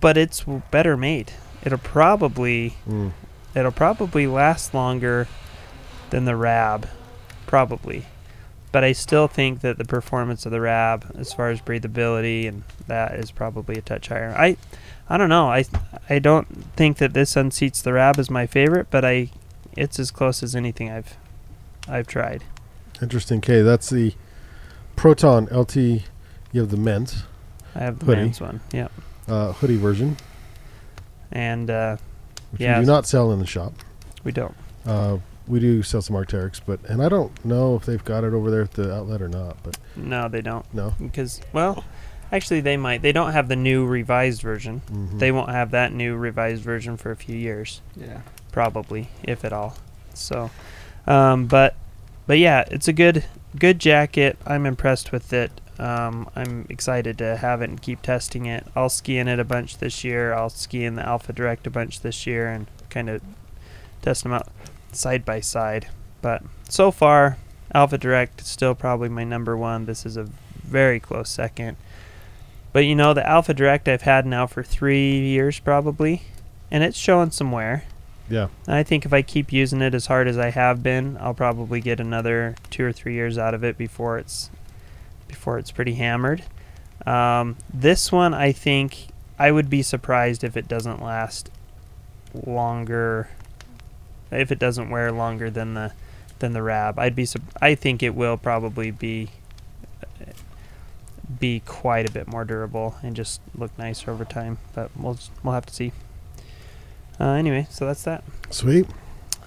But 0.00 0.16
it's 0.16 0.44
better 0.70 0.96
made. 0.96 1.32
It'll 1.64 1.78
probably 1.78 2.74
Mm. 2.88 3.12
it'll 3.54 3.72
probably 3.72 4.26
last 4.26 4.72
longer 4.74 5.26
than 6.10 6.24
the 6.26 6.36
Rab, 6.36 6.88
probably. 7.46 8.04
But 8.72 8.84
I 8.84 8.92
still 8.92 9.26
think 9.26 9.60
that 9.62 9.78
the 9.78 9.84
performance 9.84 10.46
of 10.46 10.52
the 10.52 10.60
Rab, 10.60 11.04
as 11.18 11.32
far 11.32 11.50
as 11.50 11.60
breathability 11.60 12.46
and 12.46 12.62
that, 12.86 13.14
is 13.16 13.30
probably 13.32 13.76
a 13.76 13.80
touch 13.80 14.08
higher. 14.08 14.32
I, 14.38 14.56
I 15.08 15.16
don't 15.16 15.28
know. 15.28 15.50
I, 15.50 15.64
I 16.08 16.20
don't 16.20 16.46
think 16.76 16.98
that 16.98 17.12
this 17.12 17.34
unseats 17.34 17.82
the 17.82 17.92
Rab 17.92 18.18
as 18.18 18.30
my 18.30 18.46
favorite, 18.46 18.86
but 18.90 19.04
I, 19.04 19.30
it's 19.76 19.98
as 19.98 20.10
close 20.12 20.42
as 20.44 20.54
anything 20.54 20.88
I've, 20.90 21.16
I've 21.88 22.06
tried. 22.06 22.44
Interesting. 23.02 23.38
Okay, 23.38 23.62
that's 23.62 23.90
the 23.90 24.14
Proton 24.94 25.48
LT. 25.50 25.76
You 26.52 26.60
have 26.62 26.70
the 26.70 26.76
Ment 26.76 27.24
I 27.74 27.80
have 27.80 27.98
the 28.00 28.06
Hoodie. 28.06 28.22
men's 28.22 28.40
one, 28.40 28.60
yeah, 28.72 28.88
uh, 29.28 29.52
hoodie 29.52 29.76
version, 29.76 30.16
and 31.32 31.70
uh, 31.70 31.96
which 32.52 32.60
Yeah. 32.62 32.78
we 32.78 32.84
do 32.84 32.90
not 32.90 33.06
sell 33.06 33.32
in 33.32 33.38
the 33.38 33.46
shop. 33.46 33.72
we 34.24 34.32
don't. 34.32 34.54
Uh, 34.86 35.18
we 35.46 35.58
do 35.60 35.82
sell 35.82 36.00
some 36.02 36.14
Arcteryx, 36.16 36.60
but 36.64 36.80
and 36.88 37.02
I 37.02 37.08
don't 37.08 37.44
know 37.44 37.74
if 37.76 37.84
they've 37.84 38.04
got 38.04 38.24
it 38.24 38.32
over 38.34 38.50
there 38.50 38.62
at 38.62 38.72
the 38.72 38.94
outlet 38.94 39.20
or 39.22 39.28
not. 39.28 39.56
But 39.62 39.78
No, 39.96 40.28
they 40.28 40.40
don't. 40.42 40.64
no, 40.74 40.94
Because 41.00 41.40
well, 41.52 41.84
actually, 42.30 42.60
they 42.60 42.76
might. 42.76 43.02
They 43.02 43.12
don't 43.12 43.32
have 43.32 43.48
the 43.48 43.56
new 43.56 43.84
revised 43.86 44.42
version. 44.42 44.82
Mhm. 44.92 45.18
They 45.18 45.32
won't 45.32 45.50
have 45.50 45.70
that 45.72 45.92
new 45.92 46.14
revised 46.16 46.62
version 46.62 46.96
for 46.96 47.10
a 47.10 47.16
few 47.16 47.36
years. 47.36 47.80
Yeah. 47.96 48.20
probably 48.52 49.08
if 49.22 49.44
at 49.44 49.52
all 49.52 49.76
so 50.12 50.50
um, 51.06 51.46
but 51.46 51.76
but 52.26 52.36
yeah 52.36 52.64
it's 52.68 52.88
a 52.88 52.92
good 52.92 53.24
good 53.56 53.78
jacket 53.78 54.36
i'm 54.44 54.66
impressed 54.66 55.12
with 55.12 55.32
it 55.32 55.52
um, 55.80 56.28
i'm 56.36 56.66
excited 56.68 57.16
to 57.18 57.36
have 57.36 57.62
it 57.62 57.70
and 57.70 57.80
keep 57.80 58.02
testing 58.02 58.46
it. 58.46 58.66
I'll 58.76 58.88
ski 58.88 59.18
in 59.18 59.28
it 59.28 59.38
a 59.38 59.44
bunch 59.44 59.78
this 59.78 60.04
year. 60.04 60.32
I'll 60.32 60.50
ski 60.50 60.84
in 60.84 60.94
the 60.94 61.06
alpha 61.06 61.32
direct 61.32 61.66
a 61.66 61.70
bunch 61.70 62.00
this 62.00 62.26
year 62.26 62.48
and 62.48 62.66
kind 62.90 63.08
of 63.08 63.22
test 64.02 64.22
them 64.22 64.32
out 64.32 64.48
side 64.92 65.24
by 65.24 65.40
side. 65.40 65.88
But 66.22 66.42
so 66.68 66.90
far 66.90 67.38
alpha 67.74 67.98
direct 67.98 68.42
is 68.42 68.48
still 68.48 68.74
probably 68.74 69.08
my 69.08 69.24
number 69.24 69.56
one. 69.56 69.86
This 69.86 70.04
is 70.04 70.16
a 70.16 70.28
very 70.62 71.00
close 71.00 71.30
second. 71.30 71.76
But 72.72 72.80
you 72.80 72.94
know 72.94 73.14
the 73.14 73.26
alpha 73.26 73.52
direct 73.52 73.88
i've 73.88 74.02
had 74.02 74.26
now 74.26 74.46
for 74.46 74.62
three 74.62 75.18
years 75.18 75.58
probably 75.58 76.22
and 76.70 76.84
it's 76.84 76.96
showing 76.96 77.32
some 77.32 77.50
wear 77.50 77.82
yeah, 78.30 78.46
and 78.66 78.76
I 78.76 78.84
think 78.84 79.04
if 79.04 79.12
I 79.12 79.22
keep 79.22 79.52
using 79.52 79.82
it 79.82 79.92
as 79.92 80.06
hard 80.06 80.28
as 80.28 80.38
I 80.38 80.50
have 80.50 80.84
been, 80.84 81.18
I'll 81.20 81.34
probably 81.34 81.80
get 81.80 81.98
another 81.98 82.54
two 82.70 82.84
or 82.84 82.92
three 82.92 83.14
years 83.14 83.36
out 83.36 83.54
of 83.54 83.64
it 83.64 83.76
before 83.76 84.18
it's 84.18 84.50
before 85.30 85.58
it's 85.58 85.70
pretty 85.70 85.94
hammered. 85.94 86.42
Um, 87.06 87.56
this 87.72 88.12
one, 88.12 88.34
I 88.34 88.52
think, 88.52 89.08
I 89.38 89.50
would 89.50 89.70
be 89.70 89.82
surprised 89.82 90.44
if 90.44 90.56
it 90.56 90.68
doesn't 90.68 91.02
last 91.02 91.50
longer. 92.34 93.30
If 94.30 94.52
it 94.52 94.58
doesn't 94.58 94.90
wear 94.90 95.10
longer 95.10 95.50
than 95.50 95.74
the 95.74 95.92
than 96.38 96.52
the 96.52 96.62
Rab, 96.62 96.98
I'd 96.98 97.16
be. 97.16 97.26
I 97.60 97.74
think 97.74 98.02
it 98.02 98.14
will 98.14 98.36
probably 98.36 98.90
be 98.90 99.30
be 101.38 101.60
quite 101.60 102.08
a 102.08 102.12
bit 102.12 102.26
more 102.26 102.44
durable 102.44 102.96
and 103.02 103.14
just 103.14 103.40
look 103.54 103.76
nicer 103.78 104.10
over 104.10 104.24
time. 104.24 104.58
But 104.74 104.90
we'll 104.96 105.18
we'll 105.42 105.54
have 105.54 105.66
to 105.66 105.74
see. 105.74 105.92
Uh, 107.18 107.32
anyway, 107.32 107.66
so 107.70 107.86
that's 107.86 108.02
that. 108.04 108.24
sweet. 108.50 108.86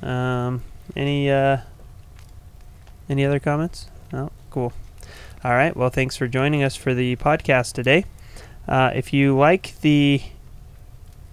Um, 0.01 0.63
any 0.95 1.29
uh, 1.29 1.57
any 3.09 3.25
other 3.25 3.39
comments? 3.39 3.87
No, 4.11 4.31
cool. 4.49 4.73
All 5.43 5.51
right. 5.51 5.75
Well, 5.75 5.89
thanks 5.89 6.15
for 6.15 6.27
joining 6.27 6.63
us 6.63 6.75
for 6.75 6.93
the 6.93 7.15
podcast 7.17 7.73
today. 7.73 8.05
Uh, 8.67 8.91
if 8.95 9.11
you 9.13 9.37
like 9.37 9.79
the 9.81 10.21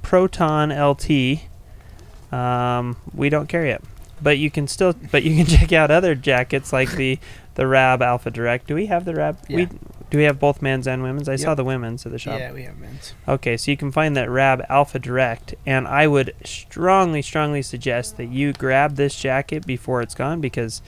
Proton 0.02 0.70
LT, 0.70 1.40
um, 2.32 2.96
we 3.14 3.28
don't 3.28 3.48
carry 3.48 3.70
it, 3.70 3.82
but 4.22 4.38
you 4.38 4.50
can 4.50 4.66
still, 4.66 4.94
but 5.10 5.22
you 5.22 5.36
can 5.36 5.46
check 5.58 5.72
out 5.72 5.90
other 5.90 6.14
jackets 6.14 6.72
like 6.72 6.92
the 6.92 7.18
the 7.54 7.66
Rab 7.66 8.02
Alpha 8.02 8.30
Direct. 8.30 8.66
Do 8.66 8.74
we 8.74 8.86
have 8.86 9.04
the 9.04 9.14
Rab? 9.14 9.38
We 9.48 9.62
Yeah. 9.62 9.68
do 10.10 10.18
we 10.18 10.24
have 10.24 10.40
both 10.40 10.62
men's 10.62 10.86
and 10.88 11.02
women's? 11.02 11.28
I 11.28 11.36
saw 11.36 11.54
the 11.54 11.64
women's 11.64 12.06
at 12.06 12.12
the 12.12 12.18
shop. 12.18 12.38
Yeah, 12.40 12.52
we 12.52 12.62
have 12.62 12.78
men's. 12.78 13.14
Okay, 13.28 13.56
so 13.56 13.70
you 13.70 13.76
can 13.76 13.92
find 13.92 14.16
that 14.16 14.30
Rab 14.30 14.64
Alpha 14.68 14.98
Direct, 14.98 15.54
and 15.66 15.86
I 15.86 16.06
would 16.06 16.34
strongly, 16.44 17.22
strongly 17.22 17.62
suggest 17.62 18.16
that 18.16 18.26
you 18.26 18.52
grab 18.52 18.96
this 18.96 19.14
jacket 19.14 19.66
before 19.66 20.00
it's 20.02 20.14
gone 20.14 20.40
because 20.40 20.80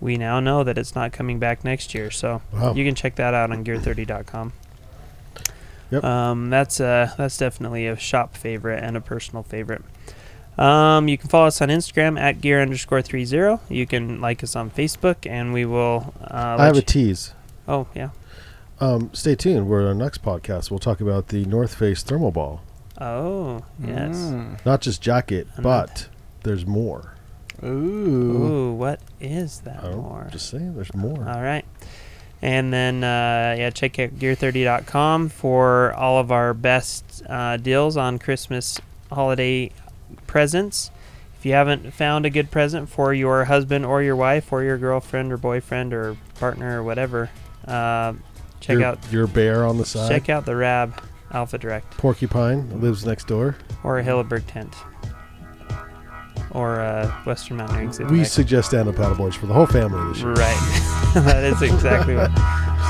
we 0.00 0.16
now 0.16 0.40
know 0.40 0.64
that 0.64 0.78
it's 0.78 0.94
not 0.94 1.12
coming 1.12 1.38
back 1.38 1.64
next 1.64 1.94
year. 1.94 2.10
So 2.10 2.42
Wow. 2.52 2.74
you 2.74 2.84
can 2.84 2.94
check 2.94 3.16
that 3.16 3.34
out 3.34 3.50
on 3.50 3.64
Gear30.com. 3.64 4.52
Yep. 5.90 6.04
Um, 6.04 6.50
that's 6.50 6.80
uh, 6.80 7.12
that's 7.16 7.38
definitely 7.38 7.86
a 7.86 7.96
shop 7.96 8.36
favorite 8.36 8.82
and 8.84 8.96
a 8.96 9.00
personal 9.00 9.42
favorite. 9.42 9.82
Um, 10.58 11.08
you 11.08 11.16
can 11.16 11.28
follow 11.30 11.46
us 11.46 11.62
on 11.62 11.68
Instagram 11.68 12.18
at 12.20 12.40
gear 12.40 12.60
underscore 12.60 13.00
three 13.00 13.24
zero. 13.24 13.60
You 13.70 13.86
can 13.86 14.20
like 14.20 14.42
us 14.44 14.54
on 14.56 14.70
Facebook, 14.70 15.26
and 15.26 15.52
we 15.54 15.64
will. 15.64 16.12
Uh, 16.20 16.56
I 16.58 16.66
have 16.66 16.76
a 16.76 16.82
tease. 16.82 17.32
oh 17.66 17.86
yeah. 17.94 18.10
Um, 18.80 19.10
stay 19.14 19.34
tuned. 19.34 19.66
We're 19.68 19.80
on 19.82 19.86
our 19.88 19.94
next 19.94 20.22
podcast. 20.22 20.70
We'll 20.70 20.78
talk 20.78 21.00
about 21.00 21.28
the 21.28 21.44
North 21.46 21.74
Face 21.74 22.04
ThermoBall. 22.04 22.60
Oh 23.00 23.62
yes. 23.82 24.16
Mm. 24.16 24.64
Not 24.66 24.80
just 24.82 25.00
jacket, 25.00 25.46
And 25.54 25.62
but 25.62 26.08
there's 26.42 26.66
more. 26.66 27.14
Ooh. 27.64 27.68
Ooh, 27.68 28.72
what 28.72 29.00
is 29.20 29.60
that 29.60 29.82
don't 29.82 29.96
more? 29.96 30.28
just 30.30 30.50
saying, 30.50 30.74
there's 30.74 30.94
more. 30.94 31.18
All 31.28 31.42
right. 31.42 31.64
And 32.40 32.72
then, 32.72 33.02
uh, 33.02 33.56
yeah, 33.58 33.70
check 33.70 33.98
out 33.98 34.10
gear30.com 34.10 35.28
for 35.28 35.92
all 35.94 36.18
of 36.18 36.30
our 36.30 36.54
best 36.54 37.22
uh, 37.28 37.56
deals 37.56 37.96
on 37.96 38.18
Christmas 38.20 38.80
holiday 39.10 39.72
presents. 40.28 40.90
If 41.38 41.46
you 41.46 41.52
haven't 41.52 41.92
found 41.92 42.26
a 42.26 42.30
good 42.30 42.50
present 42.50 42.88
for 42.88 43.12
your 43.12 43.44
husband 43.44 43.84
or 43.86 44.02
your 44.02 44.16
wife 44.16 44.52
or 44.52 44.62
your 44.62 44.78
girlfriend 44.78 45.32
or 45.32 45.36
boyfriend 45.36 45.92
or 45.92 46.16
partner 46.38 46.80
or 46.80 46.84
whatever, 46.84 47.30
uh, 47.66 48.14
check 48.60 48.78
your, 48.78 48.84
out 48.84 48.98
your 49.12 49.26
bear 49.26 49.64
on 49.64 49.78
the 49.78 49.84
side. 49.84 50.08
check 50.08 50.28
out 50.28 50.44
the 50.46 50.54
Rab 50.56 51.00
Alpha 51.32 51.58
Direct 51.58 51.90
Porcupine 51.96 52.80
lives 52.80 53.04
next 53.04 53.26
door. 53.26 53.56
or 53.84 53.98
a 53.98 54.04
Hilleberg 54.04 54.44
tent 54.46 54.74
or 56.50 56.80
a 56.80 57.06
Western 57.24 57.56
Mountaineering 57.58 57.88
Exhibit. 57.88 58.12
We 58.12 58.24
suggest 58.24 58.68
stand-up 58.68 58.96
paddleboards 58.96 59.34
for 59.34 59.46
the 59.46 59.54
whole 59.54 59.66
family 59.66 60.12
this 60.12 60.22
year. 60.22 60.32
Right. 60.32 61.12
that 61.14 61.44
is 61.44 61.62
exactly 61.62 62.14
what. 62.14 62.30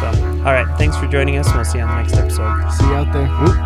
So, 0.00 0.06
all 0.38 0.52
right. 0.52 0.66
Thanks 0.78 0.96
for 0.96 1.06
joining 1.06 1.36
us. 1.38 1.52
We'll 1.54 1.64
see 1.64 1.78
you 1.78 1.84
on 1.84 1.90
the 1.90 2.02
next 2.02 2.14
episode. 2.14 2.70
See 2.70 2.86
you 2.86 2.94
out 2.94 3.12
there. 3.12 3.26
Whoop. 3.26 3.56